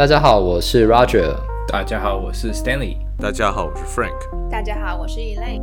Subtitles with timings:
[0.00, 1.34] 大家好，我是 Roger。
[1.68, 2.96] 大家好，我是 Stanley。
[3.18, 4.48] 大家好，我是 Frank。
[4.50, 5.60] 大家好，我是 Elaine。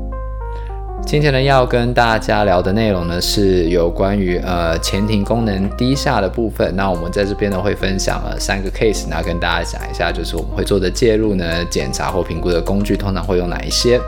[1.04, 6.72] 今天呢，要跟大家聊的内容呢，是有关于呃前庭功能低下的部分。
[6.76, 14.00] 那我们在这边呢，会分享了三个 case，那跟大家讲一下，就是我们会做的介入呢，检查或评估的工具，通常会有哪一些。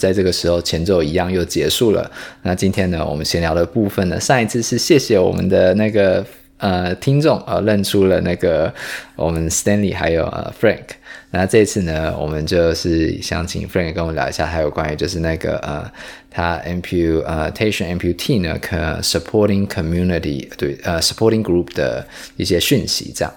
[0.00, 2.10] 在这个时候前奏一样又结束了。
[2.42, 6.24] 那今天呢，我们闲聊的部分呢，上一次是谢谢我们的那个
[6.56, 8.72] 呃听众呃认出了那个
[9.14, 10.96] 我们 Stanley 还有呃 Frank。
[11.32, 15.88] 那这次呢，我们就是想请 Frank 跟我们聊一下，还有关于就是那个呃
[16.30, 23.32] 他 amputation M P U T 呢，可 supporting community 对呃 supporting group 的一些讯息这样。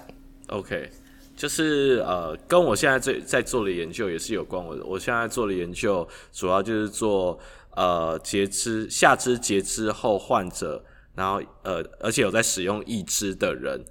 [0.48, 0.88] OK。
[1.36, 4.64] 就是呃，跟我现在在在做的研究也是有关。
[4.64, 7.36] 我我现在做的研究主要就是做
[7.70, 10.84] 呃截肢下肢截肢后患者，
[11.16, 13.84] 然后呃而且有在使用义肢的人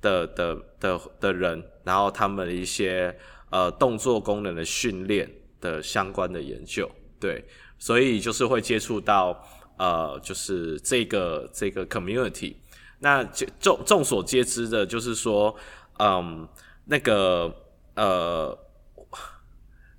[0.00, 3.14] 的的的的人，然后他们一些
[3.50, 6.90] 呃动作功能的训练的相关的研究。
[7.20, 7.44] 对，
[7.78, 9.46] 所以就是会接触到
[9.76, 12.54] 呃就是这个这个 community。
[13.00, 15.54] 那就众众所皆知的就是说，
[15.98, 16.48] 嗯。
[16.90, 17.54] 那个
[17.94, 18.58] 呃，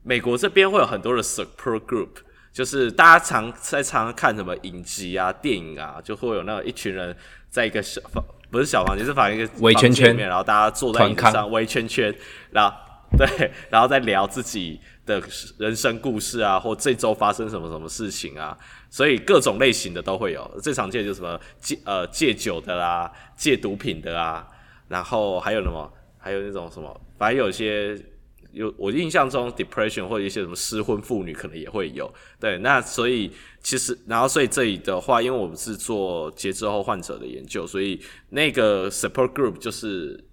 [0.01, 2.09] 美国这边会有很多的 support group，
[2.51, 7.15] 就是大家常在常看什么影集啊、电影啊，就会有那个一群人
[7.47, 12.11] 在一个小房，不是小房间，是反正一个围圈圈里面，然后大家坐在椅子上围圈圈，
[12.49, 12.75] 然后
[13.15, 15.21] 对，然后再聊自己的
[15.59, 18.57] 人生故事啊，或这周发生什么什么事情啊，
[18.89, 20.59] 所以各种类型的都会有。
[20.63, 24.47] 最常见就是什么戒呃戒酒的啦，戒毒品的啊，
[24.87, 25.93] 然后还有什么？
[26.20, 27.98] 还有那种什么，反正有些
[28.52, 32.12] 有我印象中，depression 或者一些什么失婚妇女可能也会有。
[32.39, 33.31] 对，那所以
[33.62, 40.23] 其实，然后所以这里的话，因为我们是做截肢后患者的研究，所以那个 support group 就是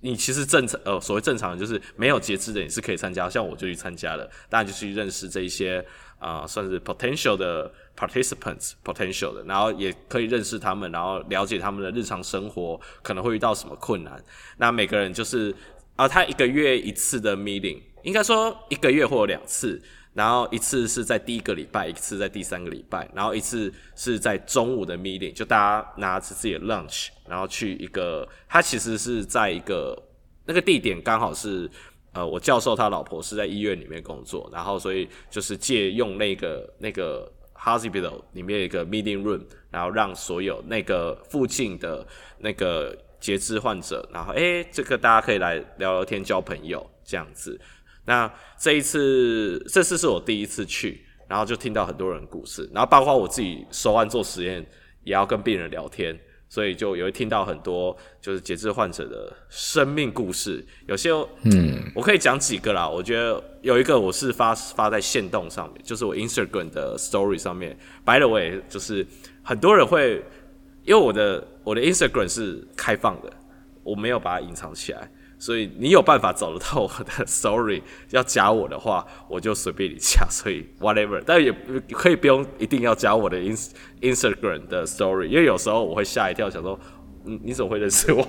[0.00, 5.84] 你其实正常呃，所谓正常的就是没有截肢的你是可以参加，像我就去参加了，当然就去认识这一些、
[6.18, 7.72] 呃，算是 potential 的。
[7.96, 14.20] Participants potential 的，然后也可以认识他们，然后了解他们的日常生活可能会遇到什么困难。
[14.56, 15.54] 那每个人就是
[15.94, 19.80] 啊，他一个月一次的 meeting，应该说一个月或两次，
[20.12, 29.96] 然后一次是在第一个礼拜，一次在第三个礼拜，然后一次是在中午的 meeting，就大家拿着自己的 lunch，然后去一个，他其实是在一个
[30.46, 31.70] 那个地点刚好是
[32.14, 37.30] 呃，我教授他老婆是在医院里面工作，然后所以就是借用那个那个。
[37.56, 47.58] Hospital 里面一个 meeting room，然后让所有那个附近的那个截肢患者，然后诶，这个大家可以来聊聊天、交朋友这样子。
[48.04, 54.62] 那这一次，这次是我第一次去，然后就听到很多人故事，然后包括我自己手腕做实验，
[55.02, 56.14] 也要跟病人聊天。
[56.54, 61.10] 所以就有会听到很多就是截肢患者的生命故事，有些
[61.42, 62.88] 嗯，我可以讲几个啦。
[62.88, 67.76] 我觉得有一个我是发发在线动上面，就是我 Instagram 的 Story 上面。
[68.04, 69.04] By the way，就是
[69.42, 70.22] 很多人会
[70.84, 73.32] 因为我的我的 Instagram 是开放的，
[73.82, 75.10] 我没有把它隐藏起来。
[75.44, 80.26] 所以你有办法找得到我的 story，要加我的话，我就随便你加。
[80.30, 81.52] 所以 whatever，但也
[81.92, 86.80] 可以不用一定要加我的 ins Instagram 的 story，因为有时候我会吓一跳，想说，
[87.26, 88.26] 嗯，你怎么会认识我？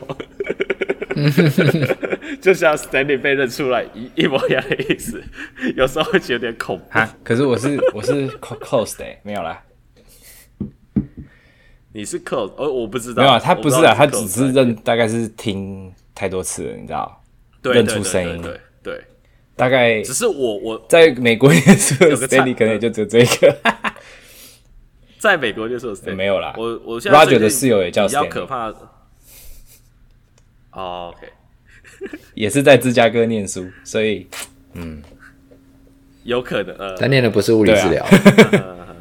[2.41, 5.23] 就像 Stanley 被认出来一一模一样的意思，
[5.77, 6.99] 有时候会觉得有点恐怖。
[7.23, 9.63] 可是我是我是 close 的，没有啦。
[11.93, 12.51] 你是 close？
[12.57, 13.23] 哦，我不知道。
[13.23, 15.93] 没有啊，他不是啊，他只是认，大概是听。
[16.15, 17.21] 太多次了，你知道？
[17.61, 19.03] 对认出声音，对对，对，对，
[19.55, 23.57] 大概只是我我在美国念书的 Stanley 可能也就只有这个，
[25.19, 26.53] 在美国就是没有啦。
[26.57, 28.73] 我我现在 Roger 的室友也叫 Stanley，比较可怕。
[30.71, 31.31] 哦，OK，
[32.35, 34.27] 也是在芝加哥念书，所以
[34.73, 35.01] 嗯，
[36.23, 38.95] 有可能呃，他念的不是物理治疗，啊、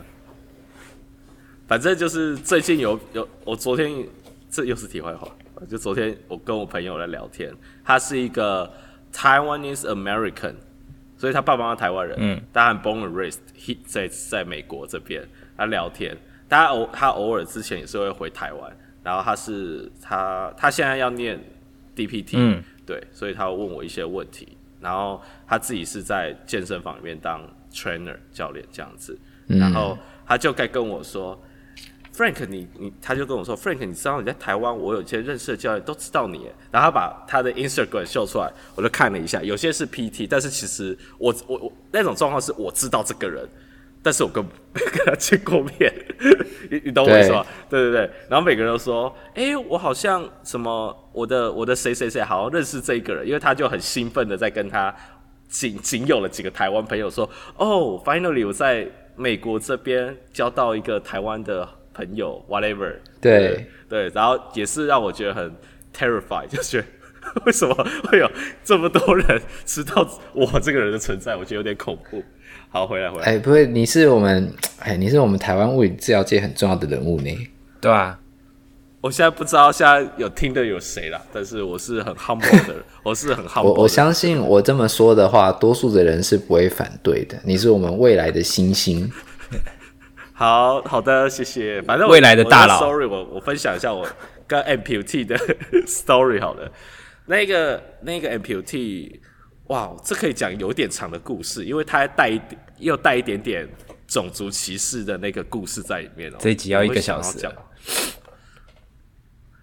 [1.69, 3.93] 反正就是最近有有，我昨天
[4.55, 5.27] 这又是题外话。
[5.69, 7.53] 就昨天我跟我朋友在聊天，
[7.85, 8.73] 他是一个
[9.13, 10.55] Taiwanese American，
[11.17, 13.39] 所以他爸爸妈妈台湾人，嗯，但很 born and raised
[13.85, 16.17] 在在美国这边，他聊天，
[16.49, 18.73] 他偶他偶尔之前也是会回台湾，
[19.03, 21.43] 然后他是他他现在要念
[21.97, 27.43] DPT，嗯，对，所以他会问我一些问题，然后他自己是在健身房里面当
[27.73, 29.19] trainer 教练这样子，
[29.49, 31.37] 然后他就该跟我说。
[32.15, 36.49] Frank，你你他就跟我说，Frank，你知道你在台湾，我有一些认识的教练都知道你。
[36.71, 43.45] 然后他把他的 Instagram 秀出来，我就看了一下，有些是 PT，但是其实我我我那种状况是我知道这个人，
[44.01, 44.45] 但是我跟
[44.75, 45.93] 跟他见过面，
[46.71, 47.45] 你你懂我意思吗？
[47.69, 54.95] 对对对，然后每个人都说，哎、欸，我好像什么，我的我的谁谁谁好像认识这个人，因为他就很兴奋的在跟他
[55.49, 65.51] 仅仅有了几个台湾朋友说，哦，finally 我在美国这边交到一个台湾的朋友，whatever，对对，对，然后也是让我觉得很
[65.97, 66.87] terrified，就觉得。
[67.47, 67.75] 为什么
[68.05, 68.31] 会有
[68.63, 71.35] 这么多人知道我这个人的存在？
[71.35, 72.23] 我觉得有点恐怖。
[72.69, 73.25] 好，回来回来。
[73.25, 77.35] 哎，不会，你是我们哎，你是我们台湾物理治疗界很重要的人物呢。
[77.81, 78.21] 对啊，
[79.01, 83.63] 我现在不知道现在有听的有谁了，但是我是很 humble 的人， 我是很 humble。
[83.63, 87.39] 我我相信我这么说的话，多数的人是不会反对的。
[87.43, 89.11] 你是我们未来的新星。
[90.37, 91.81] 好好的，谢谢。
[91.83, 92.81] 反正未来的大佬。
[92.81, 94.05] Sorry，我我分享一下我
[94.49, 95.37] 跟 amputee 的
[95.87, 96.71] story 好了。
[97.27, 99.21] 那个那个 amputee，
[99.69, 103.69] 哇，这可以讲有点长的故事，因为它带一点又带一点点
[104.09, 106.37] 种族歧视的那个故事在里面哦。
[106.41, 107.53] 这一集要一个小时讲。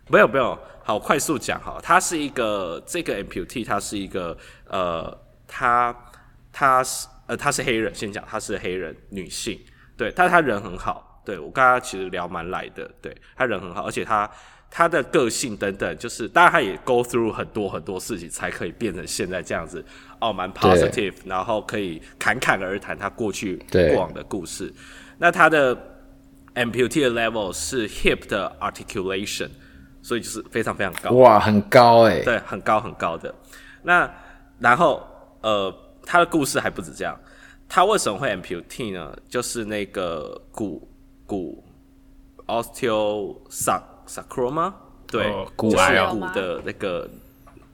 [0.08, 1.80] 没有没有，好，快速讲哈。
[1.84, 4.38] 他是一个这个 amputee，他是一个
[4.68, 5.94] 呃，他
[6.52, 9.60] 他是呃他是黑人，先讲他是黑人女性，
[9.98, 14.30] 对，但是他人很好，对，我跟他其实聊蛮来的，对，他人很好，而且他。
[14.74, 19.84] 他的个性等等，就是当然他也 go through 很多很多事情，才可以变成现在这样子，
[20.22, 24.74] 哦，蛮 positive，然后可以侃侃而谈他过去过往的故事。
[25.18, 25.76] 那他的
[26.56, 29.50] amputee level 是 hip 的 articulation，
[30.02, 31.12] 所以就是非常非常高。
[31.18, 32.22] 哇，很高哎。
[32.24, 33.36] 对，很高很高的。
[33.84, 34.10] 那
[34.58, 35.06] 然后
[35.42, 37.20] 呃，他的故事还不止这样，
[37.74, 39.18] 他为什么会 amputee 呢？
[39.30, 40.86] 就是那个骨
[41.26, 41.64] 骨
[44.52, 44.76] 吗？
[45.08, 47.10] 对，骨、哦、就是骨的那个，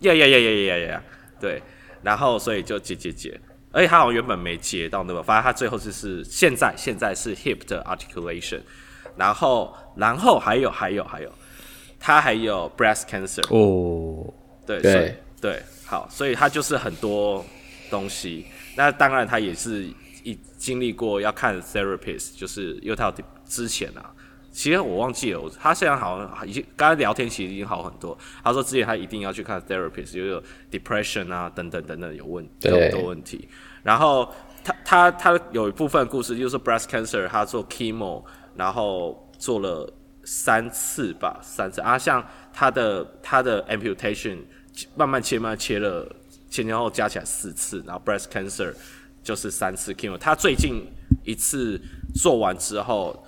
[0.01, 1.03] 呀呀呀呀呀呀，
[1.39, 1.59] 对，
[2.03, 3.41] 然后所以就结结结，
[3.71, 8.61] 而且他好像原本没结到那个，反正他最后就是现在现在是 hip 的 articulation，
[9.15, 11.31] 然后然后还有还有还有，
[11.99, 14.31] 他还有 breast cancer 哦，
[14.63, 15.17] 对对。
[15.39, 17.45] 对，好，所以他就是很多
[17.91, 19.85] 东西，那当然他也是
[20.23, 23.13] 一经历过要看 therapist，就是因为他有
[23.43, 24.13] 之前啊。
[24.49, 28.17] 其实我忘记了，他现在好像已经刚才聊天，其实已经好很多。
[28.43, 30.41] 他说之前他一定要去看 therapist，有
[30.71, 33.47] depression 啊等等等等有问有很多问题。
[33.83, 34.33] 然后
[34.63, 38.23] 他他他有一部分故事就是 breast cancer，他做 chemo，
[38.55, 39.87] 然后做了
[40.23, 44.39] 三次吧，三次啊，像他的他的 amputation
[44.95, 46.11] 慢慢切慢慢切了
[46.49, 48.73] 前前后后加起来四次，然后 breast cancer
[49.23, 50.17] 就是三次 chemo。
[50.17, 50.85] 他最近
[51.23, 51.79] 一次
[52.13, 53.23] 做完之后。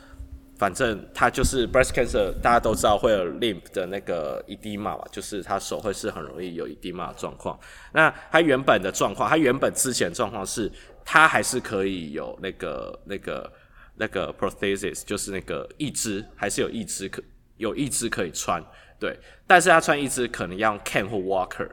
[0.59, 7.57] 反正他就是 breast cancer，大家都知道会有 limp 的那个 edema 嘛，就是他手会是很容易有 edema 的状况。
[7.93, 10.69] 那他原本的状况，他原本之前状况是，
[11.05, 13.49] 他还是可以有那个那个
[13.95, 17.23] 那个 prosthesis，就是那个义肢，还是有义肢可
[17.55, 18.61] 有义肢可以穿，
[18.99, 19.17] 对。
[19.47, 21.69] 但是他穿一只可能要用 can 或 walker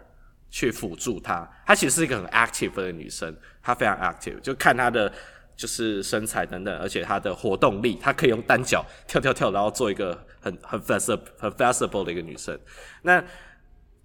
[0.56, 5.12] 去辅助她，她其实是一个很 active 的女生，她非常 active，就看她的。
[5.56, 12.60] 就是身材等等，而且她的活动力，她可以用单脚跳跳跳，然后做一个很很 flexible 很 flexible 的一个女生。
[13.00, 13.24] 那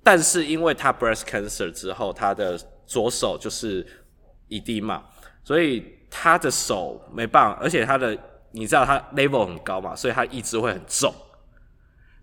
[0.02, 3.86] 但是因为她 breast cancer 之后，她的左手就是
[4.48, 5.02] edema，
[5.44, 8.18] 所以她的手没办法，而且她的
[8.52, 11.14] 你知道她 level 很高嘛，所以她一直会很重，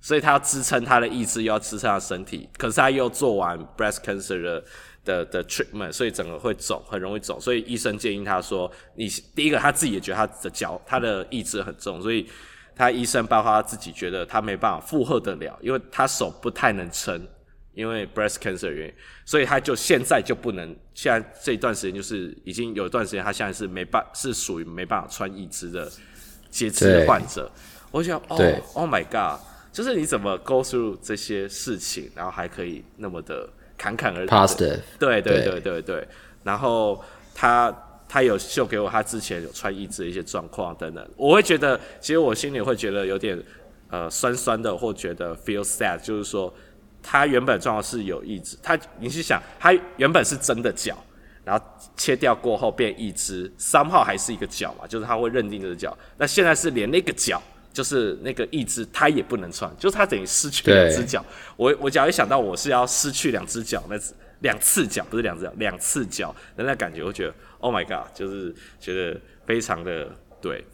[0.09, 4.65] 所以他要支撑他的意志，又要支撑他身体，可是他又做完 breast cancer 的。
[5.05, 12.29] 的的 treatment，所以整个会肿，很容易肿，所以医生建议他说：“你第一个他自己也觉得他的脚，他的意志很重，所以
[12.77, 17.27] 他医生包括他自己觉得他没办法负荷得了，因为他手不太能撑，
[17.73, 25.91] 因为 breast cancer 原因，所以他就现在就不能，现在这一段时间就是已经有一段时间，他现在是没办是属于没办法穿义肢的
[26.50, 27.50] 截肢患者。
[27.91, 28.37] 我想，哦
[28.75, 29.41] ，Oh my God，
[29.73, 33.49] 就是你怎么 go through 这些事情，然后还可以那么的。
[33.81, 34.41] 侃侃而谈，
[34.99, 36.09] 对对对对对。
[36.43, 37.01] 然后
[37.33, 37.73] 他
[38.09, 43.41] 他有秀给我他之前有穿义肢的一些状况等等，我会觉得其实我心里会觉得有点
[43.89, 46.53] 呃酸酸的，或觉得 feel sad，就是说
[47.01, 50.99] 他原本状况是有义肢，他你去想他原本是真的脚，
[51.45, 51.65] 然后
[51.97, 57.41] 切掉过后变一只，三号还是一个脚嘛，就是他会认定这是脚，那现在是连那个脚。
[57.73, 61.25] 就是那个一只，他也不能穿，就是他等于失去两只脚。
[61.57, 63.97] 我我只要一想到我是要失去两只脚，那
[64.41, 70.11] 两次脚不是两只脚，两次脚的那感觉，我觉得 Oh my God，就是觉得非常的
[70.41, 70.65] 对。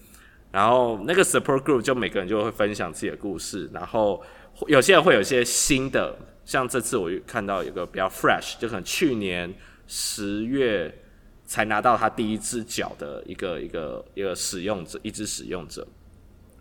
[0.50, 4.22] 然后那个 support group 就每个人就会分享自己的故事，然后
[4.68, 9.52] 有些人会有一些新的，像这次我看到有个比较 fresh，就可能去年
[9.86, 10.96] 十月
[11.44, 15.86] 才拿到他第一只脚的一个一个一个使用者，一只使用者。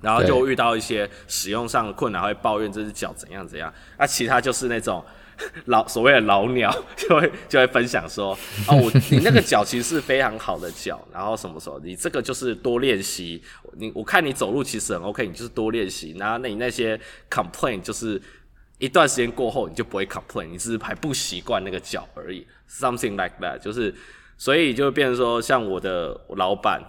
[0.03, 3.73] 然后就遇到一些使用上的困难，会抱怨这只脚怎样怎样。
[3.97, 5.03] 那、其他就是那种
[5.65, 13.41] 老所谓的老鸟， 就会就会分享说，哦，我你那个脚其实是非常好的脚，然后什么时候你这个就是多练习。
[13.77, 16.13] 你我看你走路其实很 OK，你就是多练习。
[16.19, 18.21] 然后那你那些 complain 就是
[18.79, 23.57] 一段时间过后你就不会 complain，你只是还不习惯那个脚而已，something like that。
[23.59, 23.95] 就是
[24.37, 26.83] 所以就变成说，像我的老板。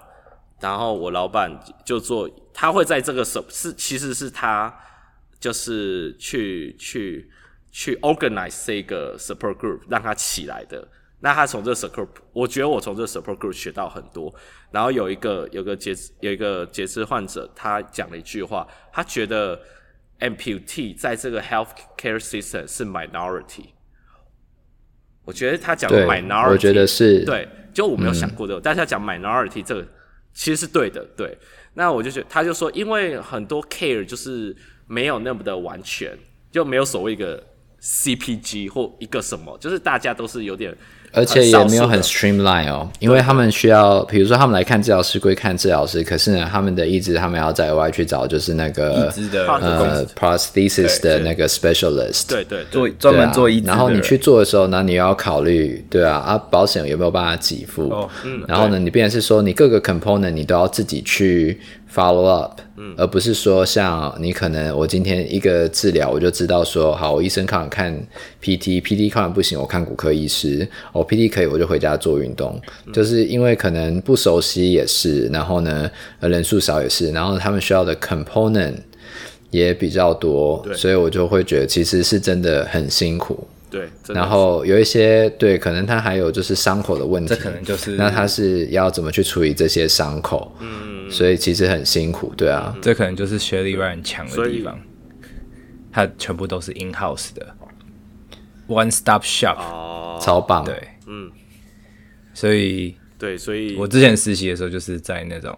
[0.65, 4.75] 然后我老板就做，他会在这个时是其实是他
[5.39, 7.31] 就是去去
[7.71, 10.89] 去 organize 这个 support group 让他起来的。
[11.21, 14.35] 那他从这个 support，我觉得我从这个 support group 学到很多。
[14.71, 19.61] 然后有一个有个截有一个截肢患者，他讲了一句话，他觉得
[20.21, 23.67] amputee 在这个 healthcare system 是 minority。
[25.27, 29.87] 我觉得他讲的 minority，我觉得是对，就我没有想过这个，嗯、但是他讲 minority 这个。
[30.35, 31.39] 其实是对的，对。
[31.75, 34.55] 那我就觉得，他就说，因为很多 care 就是
[34.87, 36.19] 没有那么的完全，
[36.51, 37.43] 就没有所谓一个
[37.81, 40.77] CPG 或一个什么，就是大家都是有点。
[41.15, 49.13] 而且也没有很 streamline 哦，因为他们需要，比如说他们来看治疗师归看治疗师，可是呢，他们的义肢他们要在外去找，就是那个
[49.61, 53.67] 呃 prosthesis 的那个 specialist，对对，做专门做义肢。
[53.69, 58.09] 然后你去做的时候，那你要考虑，对啊，啊，保险有没有办法给付？
[58.49, 61.61] 然后呢，你变成是说，你各个 component 你都要自己去。
[61.95, 67.95] Follow up，嗯，而不是说像你可能我今天一个治疗我就知道说好，我医生看完看
[68.43, 78.75] PT，PT 看完不行，我看骨科医师，我 PT 可以我就回家做运动，嗯，就是因为可能不熟悉也是，然后呢人数少也是，然后他们需要的 component
[79.51, 83.47] 也比较多，所以我就会觉得其实是真的很辛苦。
[83.75, 90.57] 对，然后有一些对，可能他还有就是伤口的问题，这可能就是那他是要怎么去处理这些伤口？
[90.61, 94.79] 嗯，所以其实很辛苦，对啊，嗯、这可能就是学历很强的地方，
[95.91, 97.57] 它全部都是 in house 的
[98.69, 101.33] ，one stop shop，哦，超棒，对，嗯，
[102.33, 105.53] 所以对，所以我之前实习的时候就是在那种，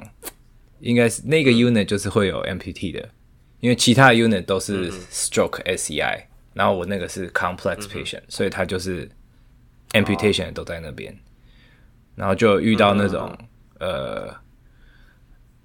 [0.80, 3.06] 应该是那个 unit 就是会有 amputee 的，
[3.60, 6.22] 因为其他的 unit 都是 stroke SCI。
[6.56, 9.06] 然后我那个是 complex patient，、嗯、所以他就是
[9.92, 11.16] amputation 都在那边，哦、
[12.14, 13.30] 然后就遇到那种、
[13.78, 14.34] 嗯、呃，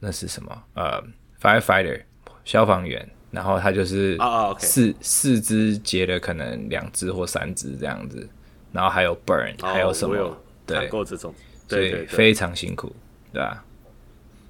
[0.02, 0.64] 那是什么？
[0.74, 1.02] 呃
[1.42, 2.02] ，firefighter
[2.44, 8.28] 消防员，然后他就是四、哦 okay、四肢截了可能两只或三只这样子，
[8.74, 10.18] 然后还有 burn，、哦、还有什么？
[10.18, 11.34] 有对，过这种，
[11.70, 12.94] 对对对，非常辛苦，
[13.32, 13.64] 对吧？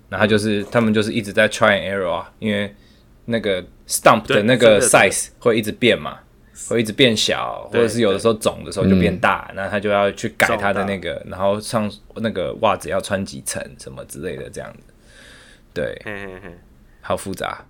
[0.10, 2.76] 然后就是他们就是一直在 try and error 啊，因为
[3.26, 6.18] 那个 stump 的那个 size 会一直变嘛。
[6.68, 14.94] 会一直变小，或者是有的时候肿的时候就变大，那他就要去改他的那个，然后上那个袜子要穿几层什么之类的这样子，
[15.74, 16.58] 对，嘿嘿嘿，
[17.02, 17.66] 好复杂，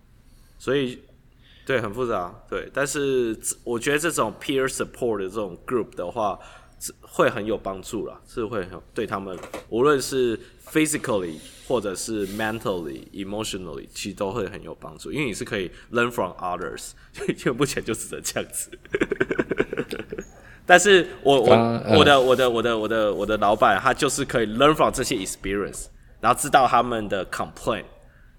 [0.58, 1.02] 所以
[1.66, 6.40] 对很复杂，对，但是我觉得这种 peer support 的这种 group 的话，
[7.02, 9.38] 会很有帮助啦，是会很对他们，
[9.70, 10.40] 无论是
[10.72, 11.36] physically
[11.68, 16.92] 或者是 mentally、emotionally，其实都会很有帮助，因为你是可以 learn from others，
[17.38, 18.72] 就目前就只能这样子。
[20.66, 25.88] 但是我我、uh, 我的我的我的我的我的老板，他就是可以 learn from 这些 experience，
[26.20, 27.86] 然后知道他们的 complaint，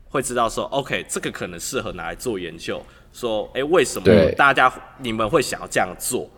[0.08, 6.30] 会知道说，OK，这个可能适合拿来做研究，说，哎，为什么大家你们会想要这样做？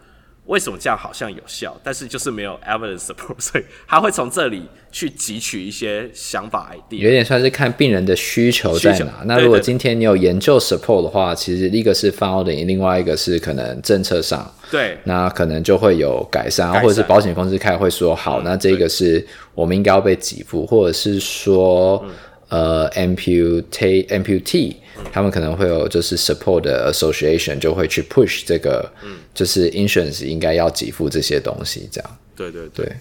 [0.46, 6.98] 为什么这样好像有效，但是就是没有 evidence support，所以他会从这里去汲取一些想法 idea。
[6.98, 9.22] 有点算是看病人的需求在哪。
[9.24, 22.04] 那如果今天你有研究 support 的话，其实一个是 founding，另外一个是可能政策上，对，那可能就会有改善，改善或者是保险公司开会说好，嗯、那这个是我们应该要被给付，或者是说、
[22.50, 24.76] 嗯、呃 amputee amputee。
[25.12, 32.18] 他们可能会有就是 support 的 association 就会去 push 这个，嗯，就是 insurance 应该要给付这些东西，这样。
[32.36, 32.96] 对对对，对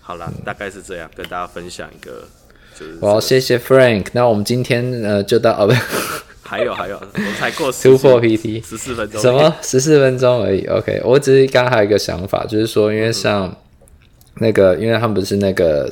[0.00, 2.28] 好了，大概是这样，跟大家分享一个，
[2.78, 2.96] 就是。
[3.00, 5.74] 我要谢谢 Frank，那我们今天呃就到哦不，
[6.42, 13.46] 还有还有，我才过 突破 PT 十四分钟，什么十四分钟而已？OK，我只是刚刚还有一个想法，就是说，因为像。
[13.46, 13.56] 嗯
[14.42, 15.86] 那个，因为他们不是那个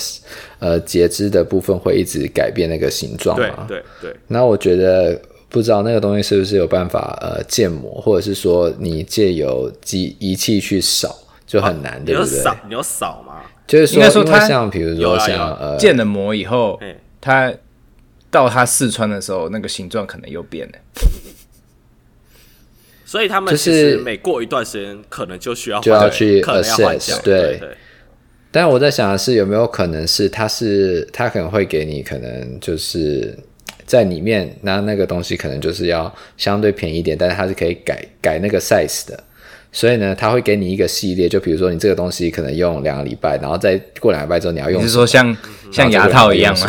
[0.59, 3.67] 呃截肢的部分会一直改变那个形状嘛？
[3.69, 4.17] 对对对。
[4.27, 11.15] 那我觉得不知道那个东西是不是有办法呃建模，或者是说你借由机仪器去扫
[11.47, 12.41] 就很难，对不对？
[12.41, 12.57] 扫？
[12.67, 13.43] 你要扫吗？
[13.67, 16.81] 就是说，应该说它像比如说像呃建了模以后，
[17.21, 17.53] 它
[18.31, 20.79] 到它试穿的时候，那个形状可能又变了。
[23.05, 27.61] 所以他们其实每过一段时间可能就需要就要去 assess 对。
[28.51, 33.37] 但我在想的是，有没有可能是他是他可能会给你可能就是
[33.85, 39.23] 在里面，那那个东西可能就是要相对便宜一点，但是它是可以改改那个 size 的。
[39.71, 44.83] 所以呢，他会给你一个系列，就比如说你这个东西可能用两个礼拜，然后再过两个礼拜之后你要用。
[44.83, 45.37] 你是说像
[45.71, 46.67] 像牙套一样吗？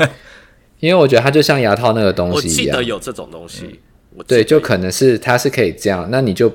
[0.78, 2.76] 因为我觉得它就像牙套那个东西一样。
[2.76, 3.80] 我记得有这种东西。
[4.26, 6.52] 对，就可能是它是可以这样，那你就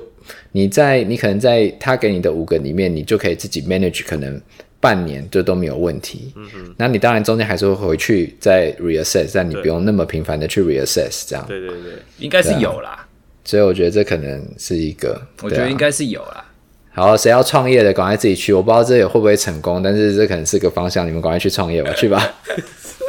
[0.52, 4.40] 你在你可能在他给你的五个里面，你就可以自己 manage，可能
[4.80, 6.32] 半年就都没有问题。
[6.36, 6.74] 嗯嗯。
[6.78, 11.44] 那你当然中间还是会回去再 reassess，但你不用那么频繁的去 reassess 这样。
[11.46, 13.06] 对对对，应该是有啦。
[13.44, 16.44] 所以我觉得这可能是一个，我觉得应该是有啦。
[16.92, 18.52] 好，谁要创业的，赶快自己去。
[18.52, 22.34] 我不知道这也会不会成功，但是这可能是个方向，你们赶快去创业吧，去吧。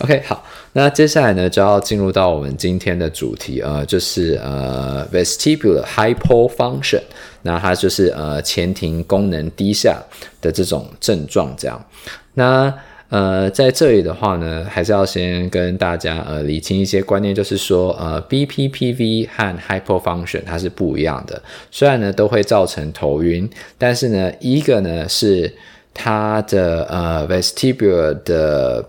[0.00, 7.00] OK，好，那接下来呢，就要进入到我们今天的主题，呃，就是呃，vestibular hypofunction，
[7.42, 9.98] 那它就是呃前庭功能低下
[10.40, 11.84] 的这种症状，这样，
[12.34, 12.72] 那。
[13.08, 21.40] 呃，在这里的话呢，还是要先跟大家呃理清一些观念，就是说呃，BPPV 和 hypofunction 它是不一样的。
[21.70, 23.48] 虽然呢都会造成头晕，
[23.78, 25.54] 但是呢一个呢是
[25.94, 28.84] 它的呃 vestibular 的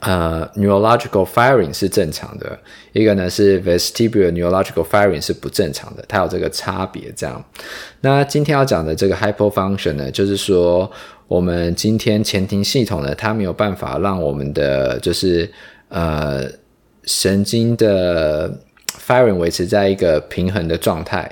[0.00, 2.58] 呃 neurological firing 是正常的，
[2.92, 7.12] 一个呢是 vestibular neurological firing 是不正常的，它有这个差别。
[7.16, 7.44] 这样，
[8.00, 10.90] 那今天要讲的这个 hypofunction 呢，就是说。
[11.28, 15.46] 我们今天前庭系统呢，它没有办法让我们的就是
[15.90, 16.42] 呃
[17.04, 18.50] 神经的
[19.06, 21.30] firing 维持在一个平衡的状态。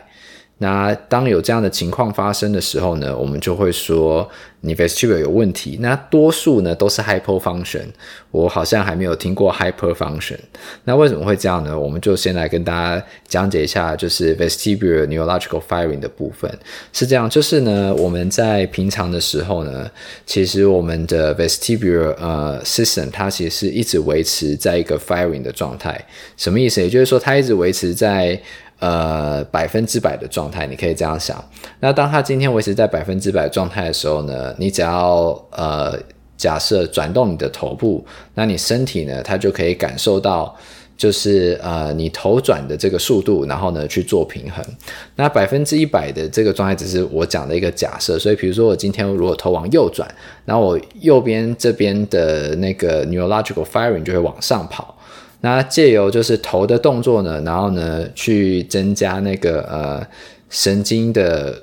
[0.58, 4.26] 那当有这样的情况发生的时候呢，我们就会说
[4.62, 5.76] 你 vestibular 有问题。
[5.82, 7.84] 那多数呢都是 hypofunction，
[8.30, 10.38] 我好像还没有听过 hyperfunction。
[10.84, 11.78] 那为什么会这样呢？
[11.78, 16.50] 我们就先来跟大家讲解一下，就是 vestibular neurological firing 的部分
[16.90, 17.28] 是这样。
[17.28, 19.90] 就是呢，我们在平常的时候呢，
[20.24, 26.02] 其实我们的 vestibular 呃 system 它其实是一直维持在一个 firing 的状态。
[26.38, 26.80] 什么意思？
[26.80, 28.40] 也就是说，它一直维持在。
[28.78, 31.42] 呃，百分之百的状态，你可以这样想。
[31.80, 35.98] 那当它今天维持在百分之百状态的时候呢，你只要呃
[36.36, 40.54] 假设转动你的头部，那你身体呢，它就可以感受到，
[40.94, 44.62] 就是呃你头转的这个速度，然后呢去做平衡。
[45.14, 50.06] 那百分之一百的这个状态只是我讲的一个假设，所以比如说我今天如果头往右转，
[50.44, 54.95] 然后我右边这边的那个 neurological firing 就会往上跑。
[55.46, 60.04] 那借由就是头的动作呢，然后呢去增加那个呃
[60.50, 61.62] 神经的，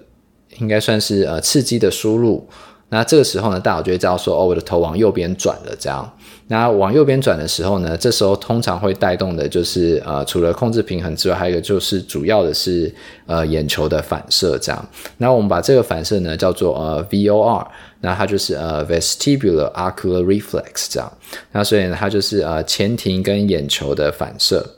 [0.60, 2.48] 应该算是呃刺激的输入。
[2.88, 6.10] 那这个时候呢，大脑就会知道说，哦，我的头往右边转了，这样。
[6.48, 12.90] 那往右边转的时候呢，这时候通常会带动的就是呃，除了控制平衡之外，还有一个就是主要的是
[13.26, 14.90] 呃眼球的反射，这样。
[15.18, 17.68] 那我们把这个反射呢叫做呃 VOR。
[18.06, 21.10] 那它就是呃 vestibular ocular reflex 这样，
[21.54, 24.76] 那所以呢，它就是呃前庭跟眼球的反射。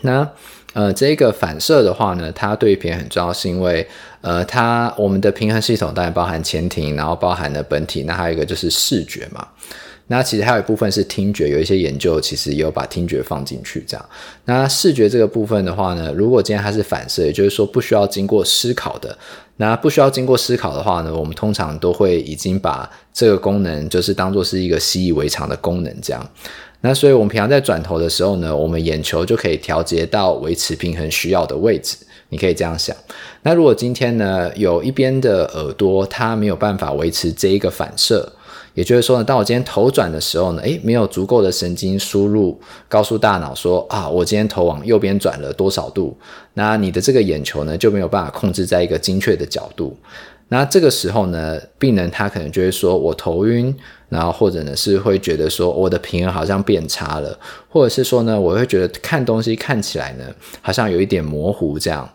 [0.00, 0.26] 那
[0.72, 3.86] 呃这个反射的话呢，它对平衡很重要，是因为
[4.22, 9.46] 呃它我们的平衡系统当然包含前庭，然后包含了本体，那还有一个就是视觉嘛。
[10.08, 14.06] 那其实还有一部分是听觉，有一些研究其实也有把听觉放进去这样。
[14.44, 19.16] 那视觉这个部分的话呢，如果今天它是反射，也就是说不需要经过思考的，
[19.56, 26.30] 那不需要经过思考的话呢，我们通常都会已经把这个功能就是当做是一个习以为常的功能这样。
[26.82, 31.96] 那所以我们平常在转头的时候呢，我们眼球就可以调节到维持平衡需要的位置，
[32.28, 32.94] 你可以这样想。
[33.40, 38.30] 那如果今天呢，有一边的耳朵它没有办法维持这一个反射。
[38.74, 46.16] 也就是说呢，当我今天头转的时候呢，诶，没有足够的神经输入，告诉大脑说啊，我今天头往右边转了多少度，
[46.54, 49.96] 那你的这个眼球呢就没有办法控制在一个精确的角度。
[50.48, 53.74] 那这个时候呢，病人他可能就会说我头晕，
[54.08, 60.24] 然后或者呢是会觉得说我的平衡好像变差了，或者是说呢，我会觉得看东西看起来呢
[60.60, 62.08] 好像有一点模糊这样。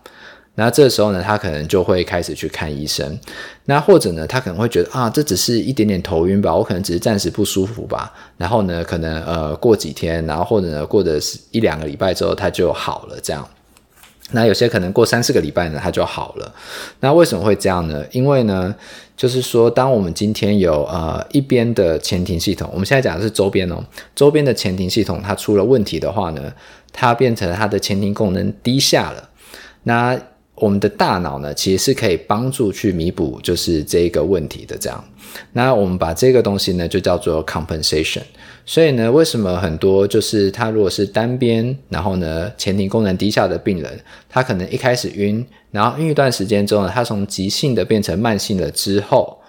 [0.60, 3.18] 那这时候呢，他可能就会开始去看医生。
[3.64, 8.14] 那或者呢，他可能会觉得啊，这只是一点点头晕吧，我可能只是暂时不舒服吧。
[8.36, 13.48] 然后呢，可能呃过几天，然后或者呢过的是一两个礼拜之后，他就好了这样。
[14.32, 16.54] 那有些可能过三四个礼拜呢，他就好了。
[17.00, 18.06] 那为什么会这样呢？
[18.12, 18.76] 因为呢，
[19.16, 26.54] 就是说，当我们今天有呃一边的前庭系统，我们现在讲的是周边哦，周边的前庭系统它出了问题的话呢，
[26.92, 29.30] 它变成它的前庭功能低下了。
[29.84, 30.20] 那
[30.60, 34.78] 我们的大脑呢，其实是可以帮助去弥补，就是这个问题的。
[34.78, 35.04] 这样，
[35.54, 38.22] 那我们把这个东西呢，就叫做 compensation。
[38.66, 49.40] 所以呢，为什么很多就是他如果是单边，然后呢前庭功能低下的病人，他可能一开始晕，然后晕一段时间之后呢，他从急性的变成慢性的之后，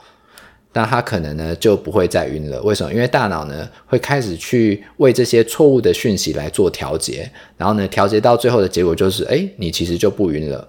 [0.73, 2.62] 那他可能呢就不会再晕了。
[2.62, 2.92] 为什么？
[2.94, 10.66] 因为大脑呢会开始去为这些错误的讯息来做调节，然后呢调节到最后的结果就是，哎，你其实就不晕了。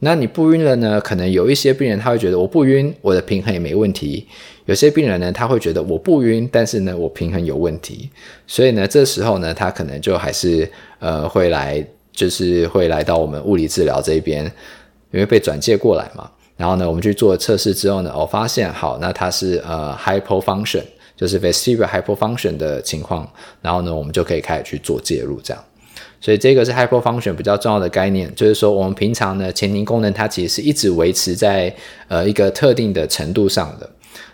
[0.00, 1.00] 那你不晕了呢？
[1.00, 4.26] 可能有一些病人他会觉得我不晕，我的平衡也没问题。
[4.66, 8.10] 有些病人呢他会觉得我不晕，但是呢我平衡有问题。
[8.46, 11.82] 所以呢这时候呢他可能就还是呃会来，
[12.12, 14.44] 就是会来到我们物理治疗这边，
[15.12, 16.30] 因为被转介过来嘛。
[16.58, 20.82] 然后呢，我们去做测试之后呢，我、哦、发现好，那它是呃 hypofunction，
[21.16, 23.26] 就是 vestibular hypofunction 的情况。
[23.62, 25.64] 然后呢，我们就可以开始去做介入，这样。
[26.20, 31.74] 所以这个是 hypofunction 比较重要的概念，就是说我们平常呢前庭功能它其实是一直维持在
[32.08, 33.88] 呃一个特定的程度上的。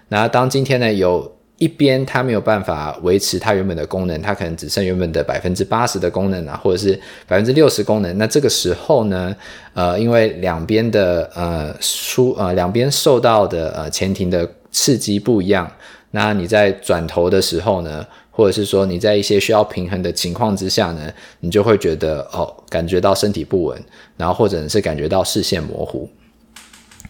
[0.09, 8.19] 那当今天呢有一边它没有办法维持它原本的功能，它可能只剩原本的百分之八十的功能啊，或者是百分之六十功能。
[8.19, 9.35] 那这个时候呢，
[9.73, 15.71] 呃，因为两边的呃输呃两边受到的呃前庭的刺激不一样，
[16.11, 23.81] 那你在转头的时候呢，或者是说你在一些需要平衡的情况之下呢，你就会觉得哦，感觉到身体不稳，
[24.17, 26.11] 然后或者是感觉到视线模糊。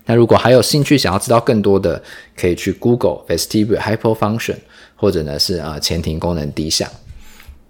[0.05, 2.03] 那如果还有兴趣想要知道更多的，
[2.37, 4.57] 可以去 Google vestibular hypofunction，
[4.97, 6.91] 或者呢是啊前庭功能低下。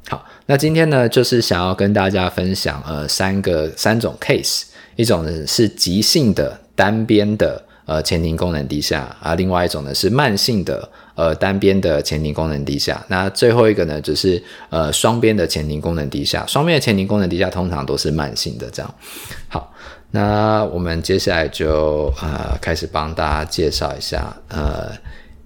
[0.08, 4.62] 好，那今天呢就是想要跟大家分享呃三个三种 case，
[4.96, 7.62] 一种呢是急性的单边的
[7.92, 13.04] 呃前庭功能低下啊，另外一种呢是慢性的呃单边的前庭功能低下。
[13.08, 18.94] 那最后一个呢就是呃双边的前庭功能低下，双边的前庭功能低下通常都是慢性的这样。
[19.48, 19.72] 好。
[20.14, 24.92] 那我们接下来就呃开始帮大家介绍一下呃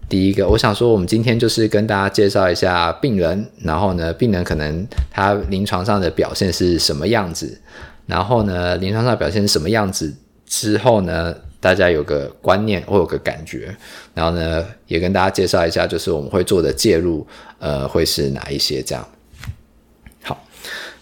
[0.09, 7.61] 第一个，我想说我们今天就是跟大家介绍一下病人，然后呢病人可能他临床上的表现是什么样子，
[8.07, 10.13] 然后呢临床上表现是什么样子
[10.47, 13.75] 之后呢，大家有个观念或有个感觉，
[14.14, 17.27] 然后呢也跟大家介绍一下，就是我们会做的介入
[17.59, 19.09] 呃会是哪一些这样。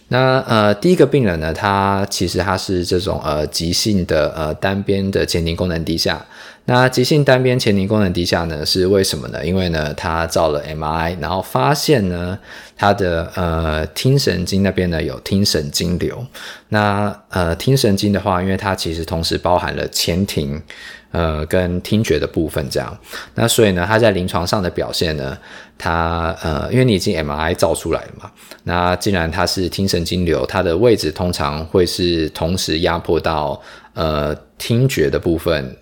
[0.08, 6.24] 那呃，第一个病人呢，他其实他是这种呃急性的呃单边的前庭功能低下。
[6.66, 9.44] 那急性单边前庭功能低下呢，是为什么呢？
[9.44, 12.38] 因为呢，他照了 MRI，然后发现呢，
[12.76, 16.24] 他的呃听神经那边呢有听神经瘤。
[16.68, 20.62] 那呃听神经的话，因为它其实同时包含了前庭。
[21.14, 22.98] 呃，跟听觉的部分这样，
[23.36, 25.38] 那所以呢，他在临床上的表现呢，
[25.76, 28.30] 他呃，因为你已经 MRI 照出来了嘛，
[28.62, 33.60] 那既然他是听神经瘤，它的位置通常会是同时压迫到
[33.94, 35.76] 呃听觉的部分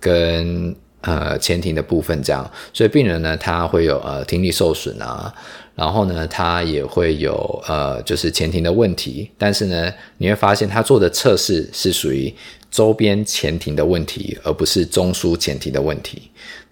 [0.00, 5.32] 跟呃前庭的部分这样，所以病人呢，他会有呃听力受损啊，
[5.74, 12.34] 然后呢，他也会有呃就是前庭的问题，但是呢，你会发现他做的测试是属于。
[12.74, 16.22] 周边前庭的问题，而不是中枢前庭的问题。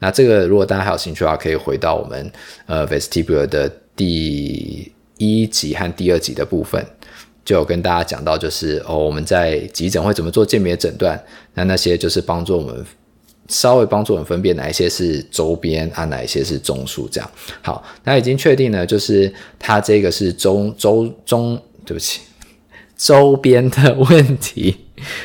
[0.00, 2.32] 那这个如果大家还有兴趣的话，可以回到我们
[2.66, 6.84] 呃 vestibular 的第一集和第二集的部分，
[7.44, 11.16] 就有跟大家讲到，就是哦我们在急诊会怎么做鉴别诊断。
[11.54, 12.84] 那那些就是帮助我们
[13.46, 17.30] 稍微帮助我们分辨哪一些是周边啊，哪一些是中枢这样。
[17.62, 22.22] 好，那已经确定了，就是它这个是中周中，对不起，
[22.96, 24.78] 周边的问题。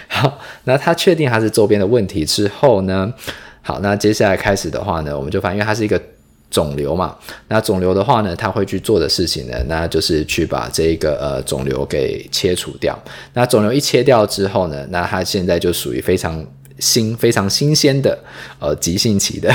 [0.08, 3.14] 好，那他确定他是周边的问题之后呢？
[3.62, 6.02] 好，那接下来开始的话呢，我们就发现，因为它是一个
[6.50, 7.14] 肿瘤嘛，
[7.50, 12.98] 那肿瘤的话呢，他会去做的事情呢，那就是去把这一个呃肿瘤给切除掉。
[13.34, 16.42] 那肿瘤一切掉之后呢，那它现在就属于非常
[16.80, 18.18] 新、非常新鲜的
[18.60, 19.54] 呃急性期的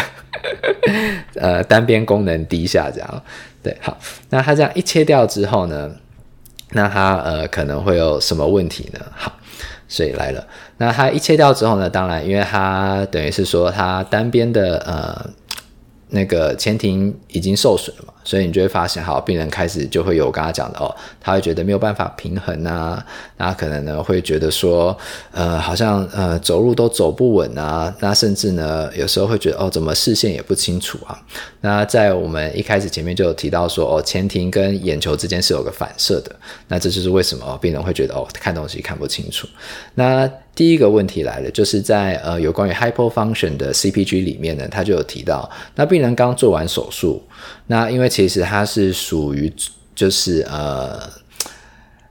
[1.36, 3.22] 呃单边功能低下这样。
[3.62, 3.96] 对，好，
[4.28, 5.90] 那它这样一切掉之后呢，
[6.72, 9.00] 那它呃可能会有什么问题呢？
[9.16, 9.32] 好。
[9.92, 10.42] 所以来了，
[10.78, 11.90] 那它一切掉之后呢？
[11.90, 15.30] 当然，因为它等于是说它单边的呃
[16.08, 18.11] 那个前庭已经受损了嘛。
[18.24, 23.04] 所以你就会发现，好，病人开始就会有我刚刚讲的哦，他会觉得没有办法平衡啊，
[23.36, 24.96] 那可能呢会觉得说，
[25.32, 31.20] 呃，好像呃走路都走不稳啊，那甚至呢有时候会觉得哦，怎么视线也不清楚啊？
[31.60, 36.34] 那在我们一开始前面就有提到说，哦，前庭跟眼球之间是有个反射的，
[36.68, 39.48] 那这就是为什么病人会觉得哦，看东西看不清楚。
[39.94, 47.22] 那第一个问题来了，就是在呃有关于 hypofunction 的 CPG 里面呢，他就有提到，那病人刚做完手术。
[47.66, 49.52] 那因为其实它是属于
[49.94, 51.00] 就是呃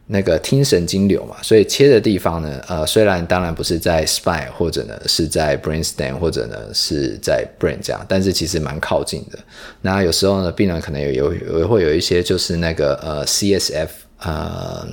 [0.08, 9.40] 那个听神经瘤嘛，所以切的地方呢，呃虽然当然不是在 spine 或者呢是在 brainstem 或者呢是在 brain 这样，但是其实蛮靠近的。
[9.82, 13.90] 那有时候呢，病人可能有有有会有一些就是那个呃 CSF
[14.20, 14.88] 呃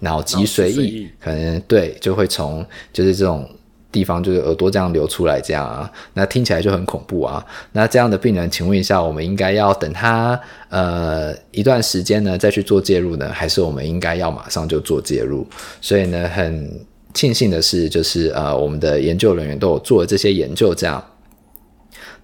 [0.00, 3.48] 脑脊髓液，可能对就会从就是这种。
[3.94, 7.44] 地方就是耳朵这样流出来，这样啊，那听起来就很恐怖啊。
[7.70, 15.46] 那这样的病人，请问一下，我们应该要等他呃一段时间呢再去做介入呢，还是我们应该要马上就做介入？
[15.80, 16.68] 所以呢，很
[17.14, 21.02] 庆幸的是，就是呃我们的研究人员都有做了这些研究，这样。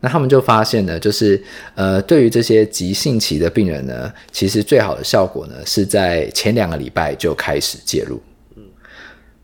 [0.02, 1.40] 那他们就发现呢，就是
[1.74, 8.18] 呃，对于这些急性期的病人呢，其实最好的效果呢是在前两个礼拜就开始介入。
[8.56, 8.62] 嗯，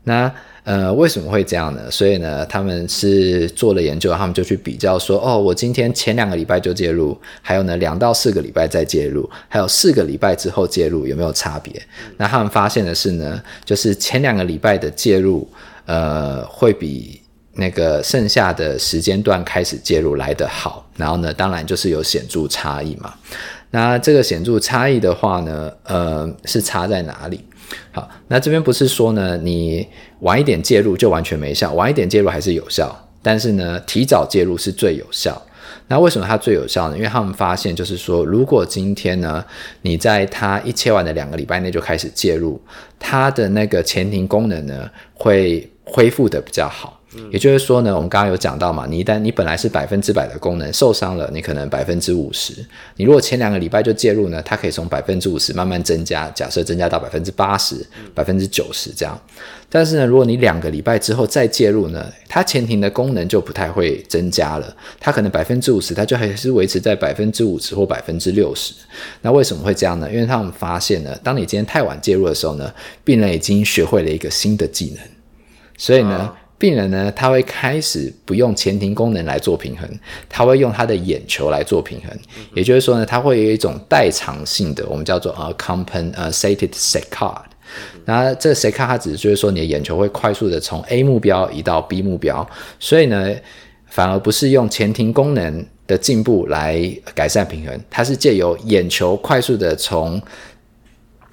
[0.03, 0.33] 那
[0.67, 1.89] 呃为什么会这样呢？
[1.89, 11.81] 所以呢，他们是做了研究，他们就去比较说，哦，我今天前两个礼拜就介入，还有呢两到四个礼拜再介入，还有四个礼拜之后介入有没有差别？
[12.17, 15.49] 那他们发现的是呢，就是前两个礼拜的介入，
[15.85, 17.21] 呃，会比。
[17.59, 23.11] 那个剩下的时间段开始介入来得好，然后呢，当然就是有显著差异嘛。
[23.71, 27.43] 那这个显著差异的话呢，呃，是差在哪里？
[27.91, 29.87] 好，那这边不是说呢，你
[30.19, 35.41] 晚一点介入就完全没效，晚一点介入还是有效，但是呢，提早介入是最有效。
[35.89, 36.97] 那为什么它最有效呢？
[36.97, 39.43] 因为他们发现就是说，如果今天呢，
[39.81, 42.61] 你在它一切完的两个礼拜内就开始介入，
[42.99, 46.96] 它的那个前庭功能呢，会恢复的比较好。
[47.31, 52.53] 也就是说呢，我们刚刚有讲到嘛，你一旦你本来是百分之百的功能受伤了，你可能百分之五十。
[52.97, 57.75] 你如果前两个礼拜就介入呢，它可以从百分之五十慢慢增加，假设增加到百分之八十、
[58.13, 59.19] 百分之九十这样。
[59.69, 68.73] 但是呢，如果你两个礼拜之后再介入呢，它前庭的功能就不太会增加了，它可能百分之五十，它就还是维持在百分之五十或百分之六十。
[69.21, 70.11] 那为什么会这样呢？
[70.11, 72.69] 因为他们发现呢，当你今天太晚介入的时候呢，
[73.05, 75.03] 病人已经学会了一个新的技能，
[75.77, 76.17] 所以呢。
[76.17, 79.87] 啊病人呢，他会开始不用前庭功能来做平衡，
[80.27, 82.09] 他会用他的眼球来做平衡。
[82.53, 87.43] 也就是说呢，他会有一种代偿性的，我们叫做呃 compensated saccade。
[88.05, 92.47] 那这个 saccade 它只是就是说，你的眼球会快速的从 A 目标移到 B 目标，
[92.79, 93.29] 所以呢，
[93.87, 96.81] 反而不是用前庭功能的进步来
[97.13, 100.19] 改善平衡，它是借由眼球快速的从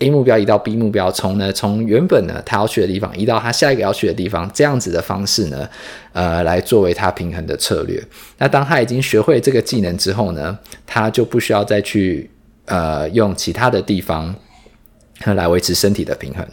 [0.05, 5.67] A 目标移到 B 目标，从呢从原本呢他要去的地方移到他下一个要去的地方，这样子的方式呢，
[6.13, 8.03] 呃，来作为他平衡的策略。
[8.37, 12.29] 那当他已经学会这个技能之后呢，他就不需要再去
[12.67, 14.35] 呃用其他的地方
[15.25, 16.47] 来维持身体的平衡。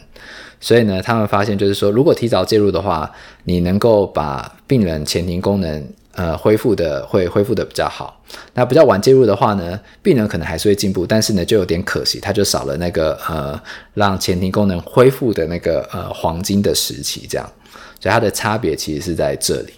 [0.58, 3.10] 所以呢，他们发现就是说，如果提早介入的话，
[3.44, 5.86] 你能够把病人前庭功能。
[6.14, 8.22] 呃，恢复的会恢复的比较好。
[8.54, 13.60] 那比较晚介入的话呢，病人可能还是会进步，但是呢，就有点可惜，他就少了那个呃，
[13.94, 17.52] 让前庭功能恢复的那个呃黄金的时期，这样。
[18.00, 19.72] 所以它的差别其实是在这里。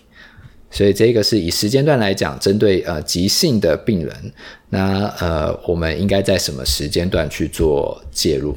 [0.71, 4.33] 所以这个是以时间段来讲，针对呃急性的病人，
[4.71, 8.57] 那呃，我们应该在什么时间段去做介入？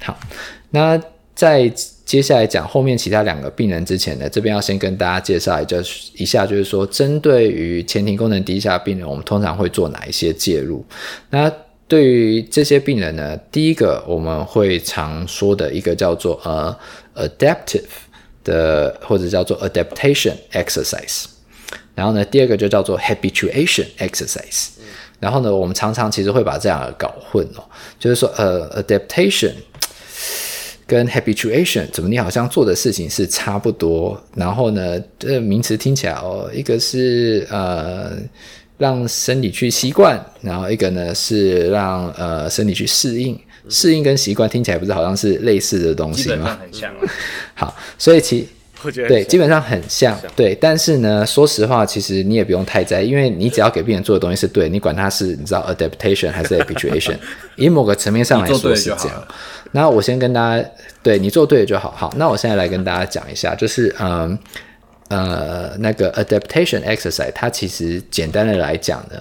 [0.00, 0.18] 好，
[0.70, 1.00] 那
[1.34, 1.72] 在。
[2.04, 5.76] 接下来讲后面其他两个病人之前呢，这边要先跟大家介绍一下，
[6.16, 10.84] 一下就是说，针对于前庭功能低下病人，我们通常会做哪一些介入？
[11.30, 11.50] 那
[11.88, 16.76] 对于这些病人呢，第一个我们会常说的一个叫做呃
[17.14, 17.82] adaptive
[18.44, 21.24] 的或者叫做 adaptation exercise，
[21.94, 24.68] 然后呢，第二个就叫做 habituation exercise，
[25.18, 27.64] 然后呢，我们常常其实会把这两个搞混哦，
[27.98, 29.52] 就是说呃 adaptation。
[30.86, 32.08] 跟 habituation 怎么？
[32.08, 38.12] 你好像做的事情是差不多，然后呢，这名词听起来哦，一个是呃
[38.78, 43.38] 让身体去习惯，然后一个呢是让呃身体去适应。
[43.70, 46.58] 适应跟习惯听起来不是好像是类似的东西吗？
[46.60, 47.00] 很像啊。
[47.54, 48.46] 好，所以其
[48.84, 50.54] 我觉得对，基本上很像，像对。
[50.54, 57.16] 但是呢，说实话，其实你也不用太在意，因为你只要给病人做的东西是对，你管他是你知道 adaptation 还是 habituation，
[57.56, 59.26] 以某个层面上来说是这样。
[59.72, 60.68] 那我先跟大家，
[61.02, 61.90] 对你做对了就好。
[61.90, 64.38] 好，那我现在来跟大家讲一下，就是嗯
[65.08, 69.20] 呃那个 adaptation exercise，它其实简单的来讲呢，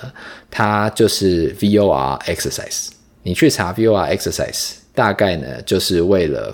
[0.52, 2.90] 它就是 VOR exercise。
[3.24, 6.54] 你去查 VOR exercise，大概呢就是为了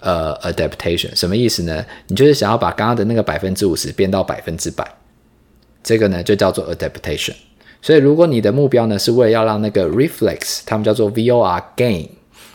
[0.00, 1.84] 呃 adaptation，什么意思呢？
[2.08, 4.86] 你就是想要把刚刚的那个百分之五十变到百分之百，
[5.82, 7.34] 这个呢就叫做 adaptation。
[7.82, 12.08] 所以如果你的目标呢是为了要让那个 reflex，他们叫做 VOR gain。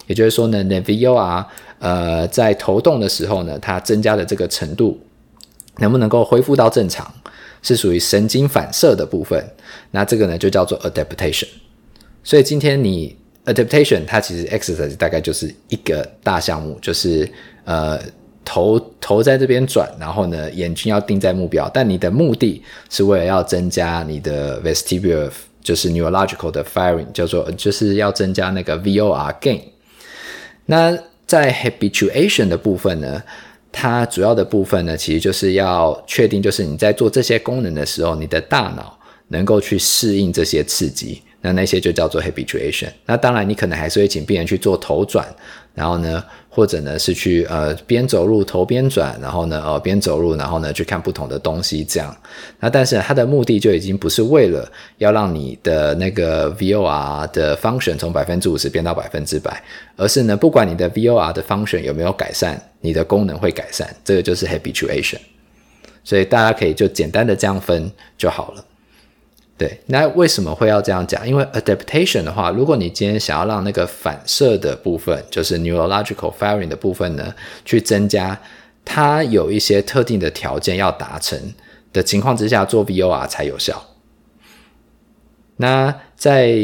[0.07, 1.45] 也就是说呢，那 VOR
[1.79, 4.99] 呃在头动的时候呢，它增加的这个程度
[5.77, 7.09] 能不能够恢复到正常，
[7.61, 9.41] 是属于神经反射的部分。
[9.91, 11.47] 那这个呢就叫做 adaptation。
[12.23, 17.29] 所以今天你 adaptation 它其实 exercise 大概就是一个大项目，就是
[17.65, 17.99] 呃
[18.43, 25.29] 头头在这边转，然后呢眼睛要定在目标，但你的目的是为了要增加你的 vestibular
[25.61, 29.61] 就是 neurological 的 firing，叫做就是要增加那个 VOR gain。
[30.65, 33.21] 那在 habituation 的部分呢，
[33.71, 38.97] 它主要的部分呢，其实就是要确定，就是你在做这些功能的时候，你的大脑
[39.29, 41.21] 能够去适应这些刺激。
[41.41, 42.89] 那那些就叫做 habituation。
[43.05, 45.27] 那当然，你可能还是会请病人去做头转，
[45.73, 52.15] 然后呢，或者呢是去呃边走路头边转，然后呢呃边走路，然后呢去看不同的东西这样。
[52.59, 59.63] 那但是它的目的就已经不是为了要让你的那个 VOR 的 function 从百分之五十变到百分之百，
[59.95, 65.17] 而是呢不管你的 VOR 的 function 有没有改善，你的功能会改善，这个就是 habituation。
[66.03, 68.65] 所以大家可以就简单的这样分就好了。
[69.61, 71.27] 对，那为什么会要这样讲？
[71.27, 77.31] 因为 adaptation 的话，如果你今天想要让那个反射的部分，就是 neurological firing 的部分呢，
[77.63, 78.35] 去增加，
[78.83, 81.39] 它有一些特定的条件要达成
[81.93, 83.79] 的情况之下，做 VOR 才有效。
[85.57, 86.55] 那在